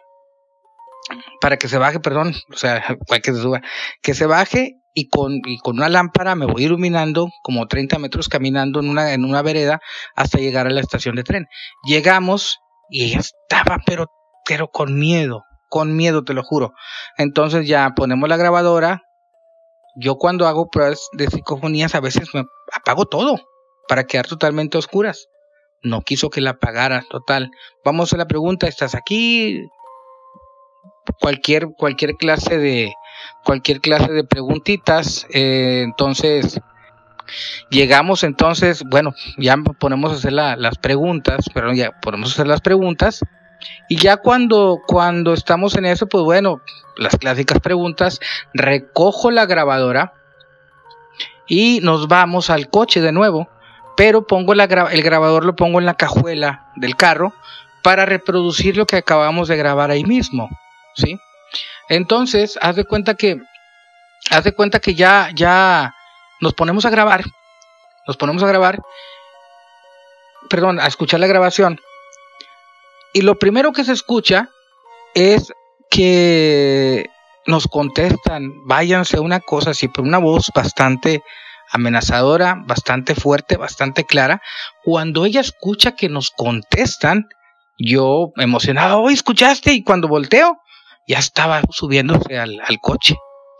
[1.41, 3.61] Para que se baje, perdón, o sea, para que se suba.
[4.01, 8.27] Que se baje y con, y con una lámpara me voy iluminando como 30 metros
[8.27, 9.79] caminando en una, en una vereda
[10.15, 11.47] hasta llegar a la estación de tren.
[11.85, 14.07] Llegamos y ella estaba pero,
[14.45, 16.73] pero con miedo, con miedo, te lo juro.
[17.17, 19.03] Entonces ya ponemos la grabadora.
[19.99, 23.37] Yo cuando hago pruebas de psicofonías a veces me apago todo
[23.87, 25.27] para quedar totalmente oscuras.
[25.81, 27.51] No quiso que la apagara, total.
[27.83, 29.65] Vamos a la pregunta, ¿estás aquí?
[31.19, 32.93] Cualquier, cualquier clase de,
[33.43, 35.25] cualquier clase de preguntitas.
[35.33, 36.59] Eh, entonces,
[37.69, 42.61] llegamos entonces, bueno, ya ponemos a hacer las preguntas, pero ya ponemos a hacer las
[42.61, 43.21] preguntas.
[43.87, 46.61] Y ya cuando, cuando estamos en eso, pues bueno,
[46.97, 48.19] las clásicas preguntas,
[48.53, 50.13] recojo la grabadora
[51.47, 53.49] y nos vamos al coche de nuevo,
[53.97, 57.33] pero pongo la el grabador lo pongo en la cajuela del carro
[57.83, 60.49] para reproducir lo que acabamos de grabar ahí mismo,
[60.95, 61.19] ¿sí?
[61.89, 63.41] Entonces, haz de cuenta que,
[64.29, 65.95] haz de cuenta que ya, ya
[66.39, 67.23] nos ponemos a grabar,
[68.05, 68.79] nos ponemos a grabar,
[70.49, 71.79] perdón, a escuchar la grabación.
[73.13, 74.49] Y lo primero que se escucha
[75.13, 75.51] es
[75.89, 77.09] que
[77.47, 81.23] nos contestan, váyanse a una cosa así, por una voz bastante
[81.71, 84.41] amenazadora, bastante fuerte, bastante clara.
[84.83, 87.27] Cuando ella escucha que nos contestan,
[87.77, 89.73] yo emocionado, oh, ¿escuchaste?
[89.73, 90.57] Y cuando volteo,
[91.07, 93.15] ya estaba subiéndose al, al coche.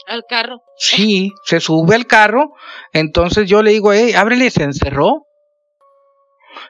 [0.07, 0.61] Al carro.
[0.77, 2.51] Sí, se sube al carro.
[2.93, 5.25] Entonces yo le digo, hey, ábrele, se encerró.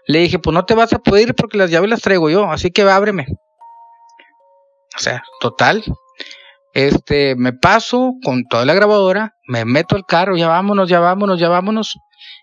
[0.08, 2.50] Le dije, pues no te vas a poder ir porque las llaves las traigo yo,
[2.52, 3.28] así que ábreme.
[4.96, 5.84] O sea, total.
[6.74, 11.40] Este, me paso con toda la grabadora, me meto al carro, ya vámonos, ya vámonos,
[11.40, 11.98] ya vámonos.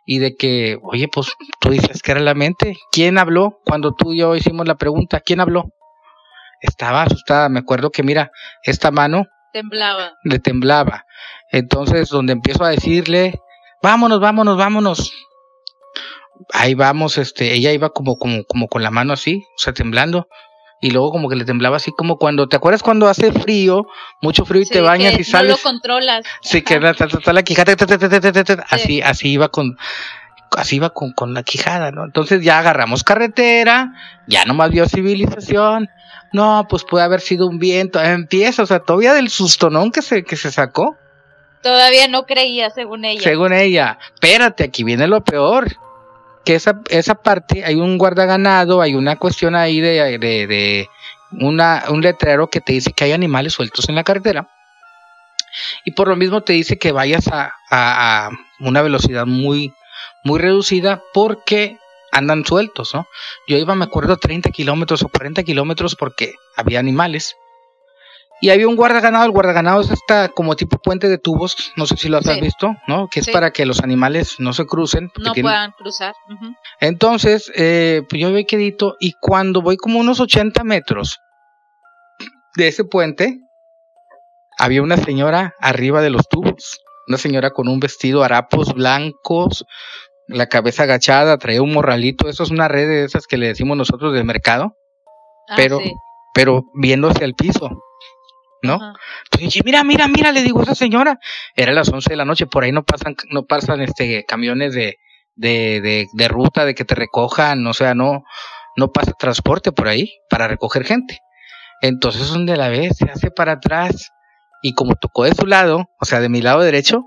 [0.05, 2.77] Y de que, oye, pues tú dices que era la mente.
[2.93, 5.21] ¿Quién habló cuando tú y yo hicimos la pregunta?
[5.21, 5.71] ¿Quién habló?
[6.61, 7.49] estaba asustada.
[7.49, 8.31] Me acuerdo que, mira,
[8.63, 10.13] esta mano temblaba.
[10.25, 11.05] Le temblaba.
[11.51, 13.35] Entonces, donde empiezo a decirle,
[13.83, 15.13] vámonos, vámonos, vámonos.
[16.53, 20.29] Ahí vamos, este, ella iba como, como, como con la mano así, o sea, temblando.
[20.81, 23.87] Y luego como que le temblaba así como cuando, ¿te acuerdas cuando hace frío,
[24.21, 25.53] mucho frío y te bañas y sales?
[25.53, 26.25] No lo controlas.
[26.43, 26.95] Sí, que la,
[27.33, 27.75] la, quijada,
[28.69, 29.79] así, así iba con,
[30.57, 32.05] así iba con, con la quijada, ¿no?
[32.05, 33.95] Entonces ya agarramos carretera,
[34.27, 35.89] ya no más vio civilización,
[36.33, 38.01] no, pues puede haber sido un viento.
[38.03, 40.97] Empieza, o sea, todavía del sustonón que se, que se sacó.
[41.63, 43.23] Todavía no creía, según ella.
[43.23, 43.99] Según ella.
[44.15, 45.77] Espérate, aquí viene lo peor.
[46.47, 50.89] Que esa, esa parte, hay un guardaganado, hay una cuestión ahí de, de,
[51.33, 54.49] una, un letrero que te dice que hay animales sueltos en la carretera.
[55.85, 58.31] Y por lo mismo te dice que vayas a, a, a
[58.61, 59.75] una velocidad muy,
[60.25, 61.79] muy reducida porque
[62.13, 63.07] andan sueltos, ¿no?
[63.47, 67.37] Yo iba, me acuerdo, 30 kilómetros o 40 kilómetros porque había animales.
[68.41, 71.97] Y había un guardaganado, el guardaganado es esta como tipo puente de tubos, no sé
[71.97, 73.09] si lo has visto, ¿no?
[73.09, 75.11] Que es para que los animales no se crucen.
[75.19, 76.15] No puedan cruzar.
[76.81, 81.19] Entonces, eh, pues yo voy quedito y cuando voy como unos 80 metros
[82.57, 83.41] de ese puente,
[84.59, 89.65] había una señora arriba de los tubos, una señora con un vestido harapos blancos,
[90.29, 93.77] la cabeza agachada, traía un morralito, eso es una red de esas que le decimos
[93.77, 94.75] nosotros del mercado,
[95.49, 95.79] ah, pero,
[96.35, 97.71] pero viéndose al piso,
[98.63, 98.95] ¿no?
[99.31, 101.19] Entonces mira, mira, mira, le digo a esa señora,
[101.55, 104.99] era las 11 de la noche, por ahí no pasan, no pasan este camiones de,
[105.35, 108.25] de, de, de ruta, de que te recojan, o sea, no,
[108.77, 111.21] no pasa transporte por ahí para recoger gente.
[111.83, 114.11] Entonces donde la ves, se hace para atrás,
[114.63, 117.05] y como tocó de su lado, o sea, de mi lado derecho,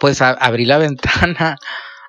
[0.00, 1.56] pues abrí la ventana,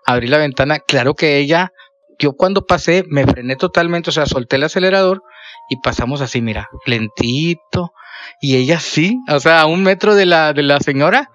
[0.06, 1.72] abrí la ventana, claro que ella,
[2.20, 5.24] yo cuando pasé me frené totalmente, o sea, solté el acelerador
[5.70, 7.94] y pasamos así, mira, lentito.
[8.40, 11.30] Y ella sí, o sea, a un metro de la, de la señora,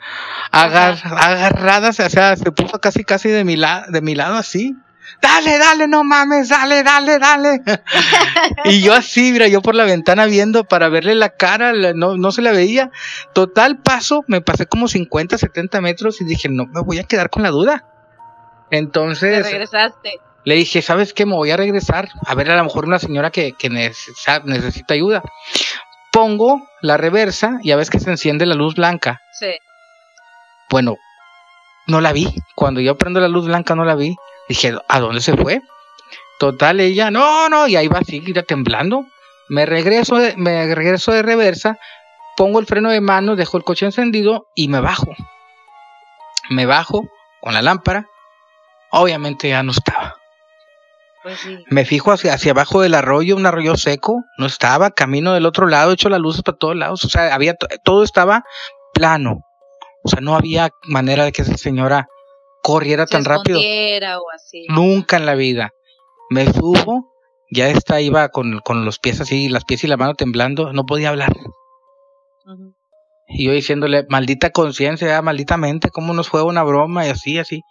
[0.50, 4.76] agar, agarrada, o sea, se puso casi, casi de mi, la, de mi lado así.
[5.20, 7.62] dale, dale, no mames, dale, dale, dale.
[8.64, 12.32] y yo así, mira, yo por la ventana viendo para verle la cara, no, no
[12.32, 12.90] se la veía.
[13.32, 17.30] Total paso, me pasé como 50, 70 metros y dije, no, me voy a quedar
[17.30, 17.84] con la duda.
[18.70, 19.44] Entonces...
[19.44, 20.20] regresaste.
[20.44, 21.24] Le dije, ¿sabes qué?
[21.24, 24.94] Me voy a regresar a ver a lo mejor una señora que, que necesita, necesita
[24.94, 25.22] ayuda.
[26.12, 29.20] Pongo la reversa y a veces que se enciende la luz blanca.
[29.38, 29.54] Sí.
[30.70, 30.96] Bueno,
[31.86, 32.34] no la vi.
[32.54, 34.16] Cuando yo prendo la luz blanca no la vi.
[34.48, 35.62] Dije, ¿a dónde se fue?
[36.38, 39.06] Total, ella, no, no, y ahí va así, temblando.
[39.48, 41.78] Me regreso, de, me regreso de reversa,
[42.36, 45.14] pongo el freno de mano, dejo el coche encendido y me bajo.
[46.50, 47.04] Me bajo
[47.40, 48.06] con la lámpara.
[48.90, 50.01] Obviamente ya no estaba.
[51.22, 51.38] Pues
[51.70, 55.68] me fijo hacia, hacia abajo del arroyo, un arroyo seco, no estaba, camino del otro
[55.68, 57.54] lado, hecho las luces para todos lados, o sea, había
[57.84, 58.44] todo estaba
[58.92, 59.44] plano.
[60.04, 62.08] O sea, no había manera de que esa señora
[62.62, 63.60] corriera tan rápido.
[63.60, 64.66] O así.
[64.68, 65.70] Nunca en la vida.
[66.30, 67.12] Me subo,
[67.50, 70.86] ya está, iba con, con, los pies así, las pies y la mano temblando, no
[70.86, 71.32] podía hablar.
[73.28, 77.62] Y yo diciéndole, maldita conciencia, maldita mente, cómo nos fue una broma y así, así.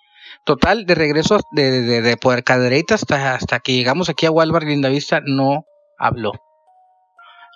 [0.43, 5.65] Total, de regreso de, de, de hasta, hasta que llegamos aquí a Walmart Lindavista, no
[5.97, 6.31] habló.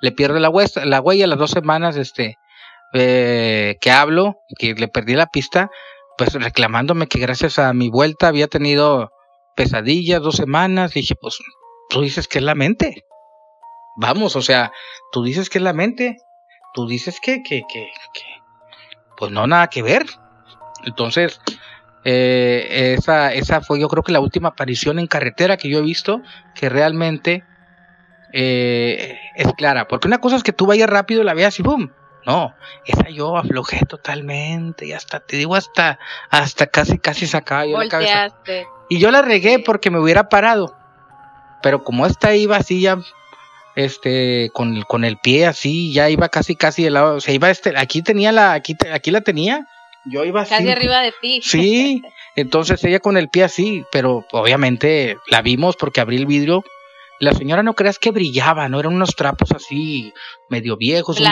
[0.02, 2.38] Le pierdo la, huella, la huella las dos semanas este,
[2.94, 5.70] eh, que hablo, que le perdí la pista,
[6.18, 9.12] pues reclamándome que gracias a mi vuelta había tenido
[9.56, 10.94] pesadillas dos semanas.
[10.94, 11.38] dije, pues
[11.90, 13.04] tú dices que es la mente.
[13.98, 14.72] Vamos, o sea,
[15.12, 16.18] tú dices que es la mente.
[16.74, 18.24] Tú dices que, que, que, que
[19.18, 20.06] pues no nada que ver.
[20.86, 21.40] Entonces,
[22.08, 25.82] eh, esa, esa fue yo creo que la última aparición en carretera que yo he
[25.82, 26.22] visto
[26.54, 27.44] que realmente
[28.32, 29.88] eh, es clara.
[29.88, 31.92] Porque una cosa es que tú vayas rápido y la veas y boom.
[32.28, 36.00] No, esa yo aflojé totalmente y hasta, te digo, hasta,
[36.30, 38.36] hasta casi, casi sacaba yo la cabeza.
[38.90, 40.76] Y yo la regué porque me hubiera parado.
[41.62, 43.00] Pero como esta iba así ya,
[43.76, 47.50] este, con, con el pie así, ya iba casi, casi de lado, o sea, iba
[47.50, 49.68] este, aquí tenía la, aquí, aquí la tenía,
[50.06, 50.52] yo iba así.
[50.56, 51.42] Casi arriba de ti.
[51.44, 52.02] Sí,
[52.36, 56.64] entonces ella con el pie así, pero obviamente la vimos porque abrí el vidrio
[57.20, 60.14] la señora no creas que brillaba, no eran unos trapos así
[60.50, 61.28] medio viejos, un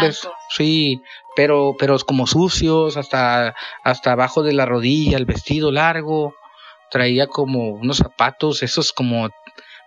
[0.50, 1.02] sí,
[1.36, 6.36] pero pero como sucios hasta hasta abajo de la rodilla, el vestido largo,
[6.90, 9.30] traía como unos zapatos esos como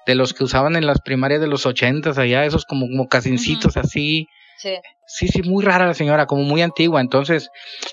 [0.06, 3.76] de los que usaban en las primarias de los ochentas allá, esos como como casincitos
[3.76, 4.28] así.
[4.58, 4.74] Sí.
[5.06, 7.00] Sí, sí, muy rara la señora, como muy antigua.
[7.00, 7.50] Entonces,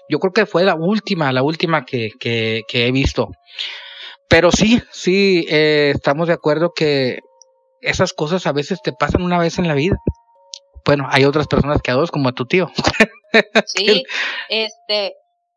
[0.10, 3.30] yo creo que fue la última, la última que, que, que he visto.
[4.30, 7.20] Pero sí, sí, eh, estamos de acuerdo que
[7.82, 9.98] esas cosas a veces te pasan una vez en la vida.
[10.86, 12.72] Bueno, hay otras personas que a dos, como a tu tío.
[13.66, 14.04] Sí,
[14.50, 15.14] este,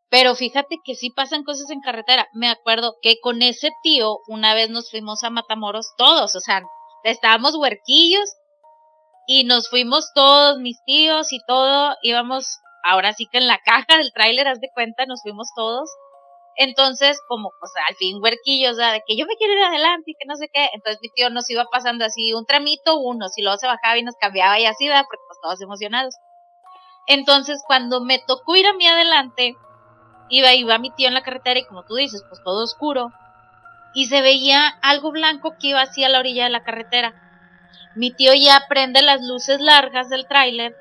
[0.09, 2.27] pero fíjate que sí pasan cosas en carretera.
[2.33, 6.61] Me acuerdo que con ese tío una vez nos fuimos a Matamoros todos, o sea,
[7.03, 8.29] estábamos huerquillos
[9.27, 12.47] y nos fuimos todos, mis tíos y todo, íbamos,
[12.83, 15.87] ahora sí que en la caja del tráiler, haz de cuenta, nos fuimos todos
[16.59, 20.11] entonces, como, pues al fin huerquillos, o sea, de que yo me quiero ir adelante
[20.11, 20.67] y que no sé qué.
[20.73, 24.03] Entonces mi tío nos iba pasando así un tramito, uno, si luego se bajaba y
[24.03, 25.03] nos cambiaba y así, ¿verdad?
[25.07, 26.15] Porque pues todos emocionados.
[27.05, 29.55] Entonces, cuando me tocó ir a mí adelante,
[30.29, 33.11] iba, iba mi tío en la carretera y como tú dices, pues todo oscuro.
[33.93, 37.13] Y se veía algo blanco que iba así a la orilla de la carretera.
[37.95, 40.75] Mi tío ya prende las luces largas del tráiler,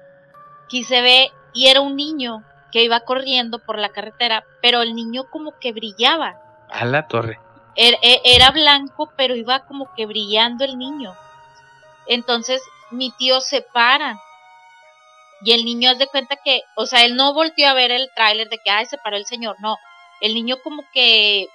[0.69, 4.95] que se ve, y era un niño que iba corriendo por la carretera, pero el
[4.95, 6.41] niño como que brillaba.
[6.69, 7.39] A la torre.
[7.75, 11.15] Era, e, era blanco, pero iba como que brillando el niño.
[12.07, 14.19] Entonces mi tío se para
[15.43, 18.11] y el niño hace de cuenta que, o sea, él no volteó a ver el
[18.15, 19.77] tráiler de que, ay, se paró el señor, no.
[20.21, 21.47] El niño como que,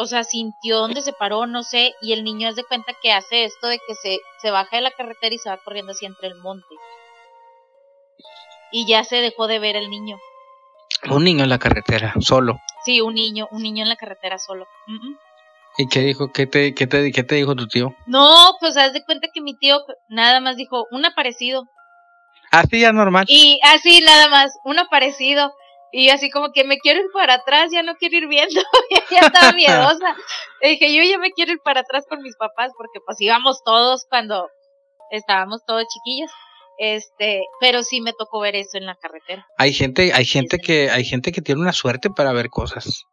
[0.00, 3.12] o sea, sintió dónde se paró, no sé, y el niño hace de cuenta que
[3.12, 6.06] hace esto de que se, se baja de la carretera y se va corriendo así
[6.06, 6.72] entre el monte.
[8.70, 10.16] Y ya se dejó de ver el niño.
[11.10, 12.60] Un niño en la carretera, solo.
[12.84, 14.68] Sí, un niño, un niño en la carretera solo.
[15.76, 16.30] ¿Y qué dijo?
[16.32, 17.92] ¿Qué te, qué, te, ¿Qué te dijo tu tío?
[18.06, 21.64] No, pues haz de cuenta que mi tío nada más dijo, un aparecido.
[22.52, 23.24] Así ya normal.
[23.26, 25.52] Y así nada más, un aparecido.
[25.92, 28.60] Y así como que me quiero ir para atrás, ya no quiero ir viendo,
[29.10, 30.16] ya estaba miedosa.
[30.62, 34.06] dije, yo ya me quiero ir para atrás con mis papás porque pues íbamos todos
[34.08, 34.48] cuando
[35.10, 36.30] estábamos todos chiquillos.
[36.80, 39.44] Este, pero sí me tocó ver eso en la carretera.
[39.56, 43.04] Hay gente, hay gente que, hay gente que tiene una suerte para ver cosas.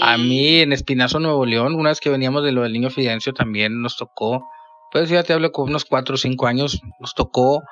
[0.00, 3.32] A mí en Espinazo, Nuevo León, una vez que veníamos de lo del niño Fidencio
[3.32, 4.48] también nos tocó,
[4.90, 7.62] pues ya te hablo con unos cuatro o cinco años, nos tocó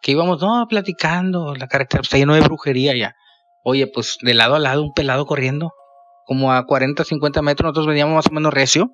[0.00, 3.16] que íbamos, no, platicando, la carretera está lleno de brujería ya.
[3.64, 5.72] Oye, pues de lado a lado un pelado corriendo,
[6.26, 8.90] como a 40, 50 metros, nosotros veníamos más o menos recio,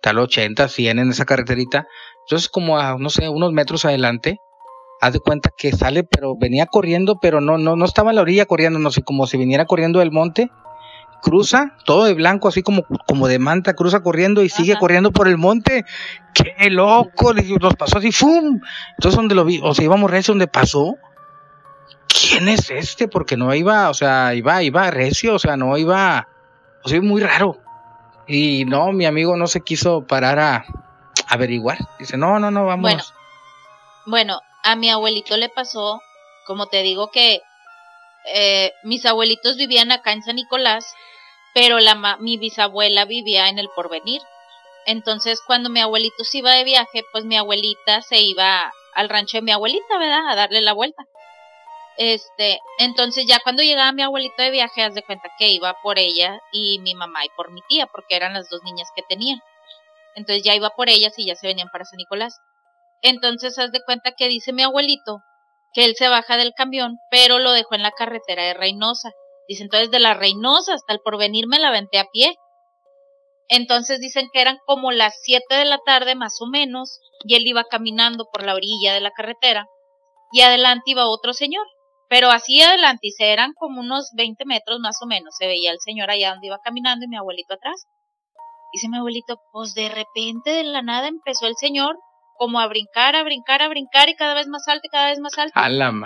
[0.00, 1.86] tal 80, 100 en esa carreterita.
[2.26, 4.38] Entonces, como a, no sé, unos metros adelante,
[5.00, 8.22] haz de cuenta que sale, pero venía corriendo, pero no, no, no estaba en la
[8.22, 10.50] orilla corriendo, no sé, como si viniera corriendo del monte,
[11.22, 15.28] cruza, todo de blanco, así como, como de manta, cruza corriendo y sigue corriendo por
[15.28, 15.84] el monte.
[16.34, 17.34] ¡Qué loco!
[17.60, 18.60] Nos pasó así, ¡fum!
[18.96, 20.96] Entonces, donde lo vi, o sea, íbamos recio donde pasó.
[22.08, 23.06] ¿Quién es este?
[23.08, 26.26] Porque no iba, o sea, iba, iba recio, o sea, no iba,
[26.82, 27.58] o sea, muy raro.
[28.26, 30.66] Y no, mi amigo no se quiso parar a
[31.28, 31.78] averiguar.
[31.98, 32.82] Dice, no, no, no, vamos.
[32.82, 33.02] Bueno,
[34.06, 36.02] bueno a mi abuelito le pasó,
[36.46, 37.40] como te digo que
[38.34, 40.84] eh, mis abuelitos vivían acá en San Nicolás,
[41.54, 44.20] pero la mi bisabuela vivía en el porvenir.
[44.86, 49.38] Entonces, cuando mi abuelito se iba de viaje, pues mi abuelita se iba al rancho
[49.38, 50.28] de mi abuelita, ¿verdad?
[50.28, 51.04] A darle la vuelta.
[51.98, 55.98] Este, entonces ya cuando llegaba mi abuelito de viaje, haz de cuenta que iba por
[55.98, 59.40] ella y mi mamá y por mi tía, porque eran las dos niñas que tenían.
[60.14, 62.38] Entonces ya iba por ellas y ya se venían para San Nicolás.
[63.02, 65.22] Entonces haz de cuenta que dice mi abuelito
[65.74, 69.10] que él se baja del camión, pero lo dejó en la carretera de Reynosa.
[69.48, 72.36] Dice, entonces de la Reynosa hasta el porvenir me la aventé a pie.
[73.48, 77.46] Entonces dicen que eran como las 7 de la tarde más o menos, y él
[77.46, 79.66] iba caminando por la orilla de la carretera,
[80.30, 81.66] y adelante iba otro señor.
[82.08, 85.72] Pero así adelante, y se eran como unos 20 metros más o menos, se veía
[85.72, 87.86] el señor allá donde iba caminando y mi abuelito atrás.
[88.72, 91.98] Dice mi abuelito, pues de repente de la nada empezó el señor
[92.36, 95.18] como a brincar, a brincar, a brincar y cada vez más alto y cada vez
[95.18, 95.52] más alto.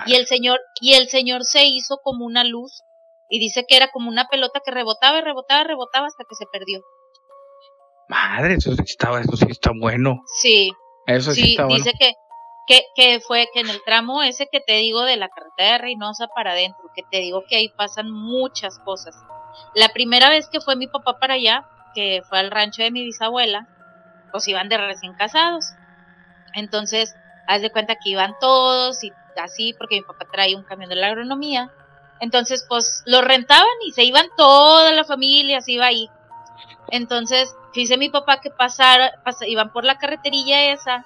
[0.06, 2.82] y el señor y el señor se hizo como una luz
[3.28, 6.46] y dice que era como una pelota que rebotaba y rebotaba, rebotaba hasta que se
[6.52, 6.80] perdió.
[8.08, 10.20] Madre, eso sí está, eso sí está bueno.
[10.40, 10.70] Sí.
[11.06, 12.12] Eso sí, está dice que,
[12.66, 15.78] que, que fue que en el tramo ese que te digo de la carretera de
[15.78, 19.16] Reynosa para adentro, que te digo que ahí pasan muchas cosas.
[19.74, 23.04] La primera vez que fue mi papá para allá, que fue al rancho de mi
[23.04, 23.68] bisabuela,
[24.30, 25.66] pues iban de recién casados.
[26.54, 27.14] Entonces,
[27.46, 30.96] haz de cuenta que iban todos y así, porque mi papá trae un camión de
[30.96, 31.70] la agronomía.
[32.20, 36.08] Entonces, pues lo rentaban y se iban toda la familia, se iba ahí.
[36.88, 39.12] Entonces, dice mi papá que pasar,
[39.46, 41.04] iban por la carreterilla esa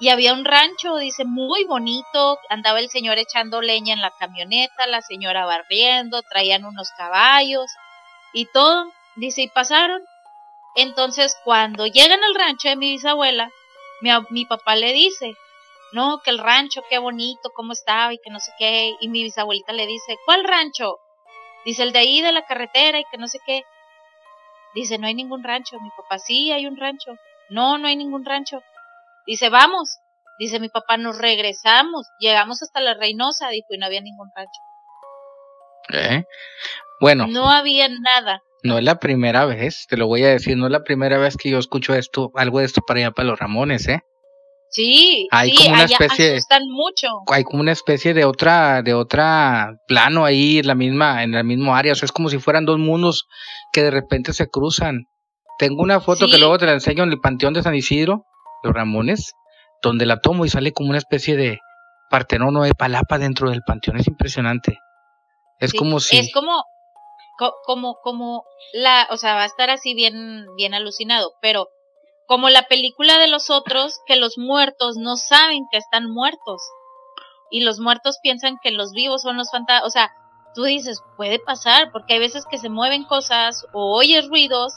[0.00, 2.38] y había un rancho, dice, muy bonito.
[2.48, 7.66] Andaba el señor echando leña en la camioneta, la señora barriendo, traían unos caballos
[8.32, 8.92] y todo.
[9.16, 10.02] Dice, y pasaron.
[10.76, 13.50] Entonces, cuando llegan al rancho de mi bisabuela,
[14.30, 15.34] mi, papá le dice,
[15.92, 18.94] no, que el rancho, qué bonito, cómo estaba y que no sé qué.
[19.00, 20.98] Y mi bisabuelita le dice, ¿cuál rancho?
[21.64, 23.64] Dice, el de ahí de la carretera y que no sé qué.
[24.74, 25.80] Dice, no hay ningún rancho.
[25.80, 27.16] Mi papá, sí, hay un rancho.
[27.48, 28.62] No, no hay ningún rancho.
[29.28, 29.98] Dice, vamos.
[30.38, 32.06] Dice mi papá, nos regresamos.
[32.18, 34.60] Llegamos hasta la Reynosa, dijo, y no había ningún rancho.
[35.92, 36.24] ¿Eh?
[36.98, 37.26] Bueno.
[37.28, 38.40] No había nada.
[38.62, 41.36] No es la primera vez, te lo voy a decir, no es la primera vez
[41.36, 44.00] que yo escucho esto, algo de esto para allá para los Ramones, ¿eh?
[44.70, 47.08] Sí, hay como una especie, mucho.
[47.28, 51.44] Hay como una especie de otra, de otra plano ahí en la misma, en el
[51.44, 53.28] mismo área, o sea, es como si fueran dos mundos
[53.72, 55.04] que de repente se cruzan.
[55.58, 58.24] Tengo una foto que luego te la enseño en el Panteón de San Isidro,
[58.62, 59.32] los Ramones,
[59.82, 61.60] donde la tomo y sale como una especie de
[62.10, 64.78] Partenón o de Palapa dentro del panteón, es impresionante.
[65.58, 66.18] Es como si...
[66.18, 66.64] Es como,
[67.64, 71.68] como, como la, o sea, va a estar así bien, bien alucinado, pero
[72.26, 76.62] como la película de los otros, que los muertos no saben que están muertos.
[77.50, 79.86] Y los muertos piensan que los vivos son los fantasmas.
[79.86, 80.12] O sea,
[80.54, 84.74] tú dices, puede pasar, porque hay veces que se mueven cosas o oyes ruidos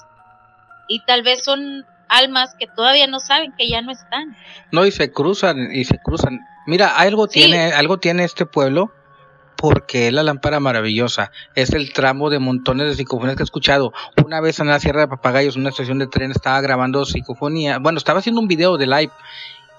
[0.88, 4.36] y tal vez son almas que todavía no saben que ya no están.
[4.72, 6.39] No, y se cruzan, y se cruzan.
[6.68, 8.91] Mira, algo tiene, algo tiene este pueblo
[9.55, 11.32] porque es la lámpara maravillosa.
[11.55, 13.93] Es el tramo de montones de psicofonías que he escuchado.
[14.26, 17.78] Una vez en la Sierra de Papagayos, una estación de tren, estaba grabando psicofonía.
[17.80, 19.12] Bueno, estaba haciendo un video de live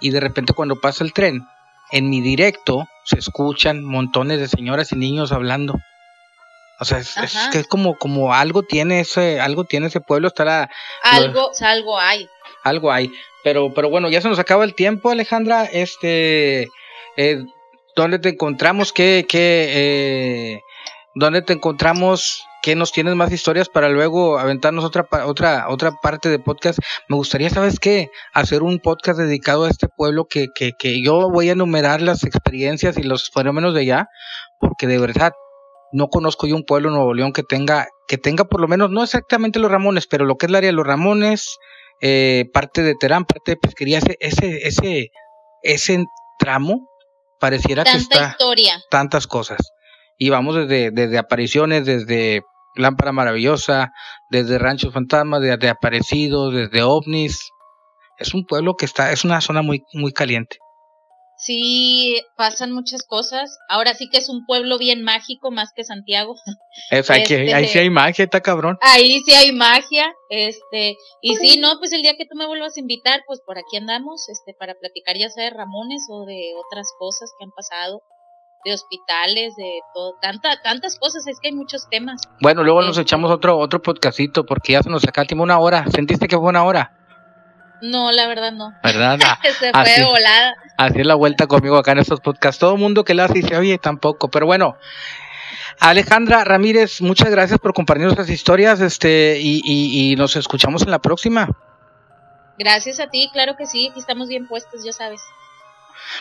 [0.00, 1.46] y de repente cuando pasa el tren,
[1.90, 5.80] en mi directo se escuchan montones de señoras y niños hablando.
[6.80, 7.14] O sea, es,
[7.52, 10.68] que es como, como algo tiene ese, algo tiene ese pueblo, estará.
[11.02, 12.28] Algo, algo hay.
[12.64, 13.12] Algo hay.
[13.44, 15.64] Pero, pero bueno, ya se nos acaba el tiempo, Alejandra.
[15.64, 16.68] Este,
[17.16, 17.44] eh,
[17.94, 18.92] ¿Dónde te encontramos?
[18.92, 20.60] ¿Qué, qué, eh,
[21.14, 22.44] ¿Dónde te encontramos?
[22.62, 26.78] ¿Qué nos tienes más historias para luego aventarnos otra, otra, otra parte de podcast?
[27.08, 28.08] Me gustaría, ¿sabes qué?
[28.32, 32.24] Hacer un podcast dedicado a este pueblo que, que, que yo voy a enumerar las
[32.24, 34.08] experiencias y los fenómenos de allá,
[34.60, 35.32] porque de verdad
[35.92, 38.90] no conozco yo un pueblo en Nuevo León que tenga, que tenga por lo menos,
[38.90, 41.58] no exactamente los Ramones, pero lo que es el área de los Ramones,
[42.00, 45.10] eh, parte de Terán, parte de pesquería, ese, ese, ese,
[45.62, 46.04] ese
[46.38, 46.88] tramo
[47.38, 48.82] pareciera que está historia.
[48.90, 49.58] tantas cosas.
[50.18, 52.42] Y vamos desde, desde apariciones, desde
[52.76, 53.92] Lámpara Maravillosa,
[54.30, 57.50] desde Ranchos Fantasmas, desde Aparecidos, desde OVNIs,
[58.18, 60.58] es un pueblo que está, es una zona muy, muy caliente.
[61.44, 63.58] Sí, pasan muchas cosas.
[63.68, 66.36] Ahora sí que es un pueblo bien mágico más que Santiago.
[66.90, 68.78] Es, ahí sí hay magia, está cabrón.
[68.80, 72.76] Ahí sí hay magia, este, y sí, no, pues el día que tú me vuelvas
[72.76, 76.52] a invitar, pues por aquí andamos, este, para platicar ya sea de Ramones o de
[76.66, 78.00] otras cosas que han pasado
[78.64, 82.20] de hospitales, de todo, tanta, tantas cosas, es que hay muchos temas.
[82.40, 85.84] Bueno, luego nos este echamos otro, otro podcastito, porque ya se nos saca una hora.
[85.92, 87.01] ¿Sentiste que fue una hora?
[87.82, 88.72] No, la verdad no.
[88.82, 89.18] ¿Verdad?
[89.58, 90.54] se fue volada.
[90.78, 92.60] Así es la vuelta conmigo acá en estos podcasts.
[92.60, 94.30] Todo el mundo que la hace y se oye tampoco.
[94.30, 94.76] Pero bueno,
[95.80, 101.00] Alejandra Ramírez, muchas gracias por compartir nuestras historias este y, y, nos escuchamos en la
[101.00, 101.48] próxima.
[102.56, 105.20] Gracias a ti, claro que sí, aquí estamos bien puestos, ya sabes.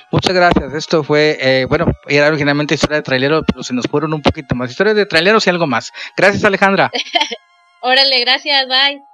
[0.09, 0.73] Muchas gracias.
[0.73, 4.55] Esto fue, eh, bueno, era originalmente historia de trailero, pero se nos fueron un poquito
[4.55, 4.71] más.
[4.71, 5.91] Historias de traileros y algo más.
[6.17, 6.89] Gracias, Alejandra.
[7.81, 9.10] Órale, gracias, bye.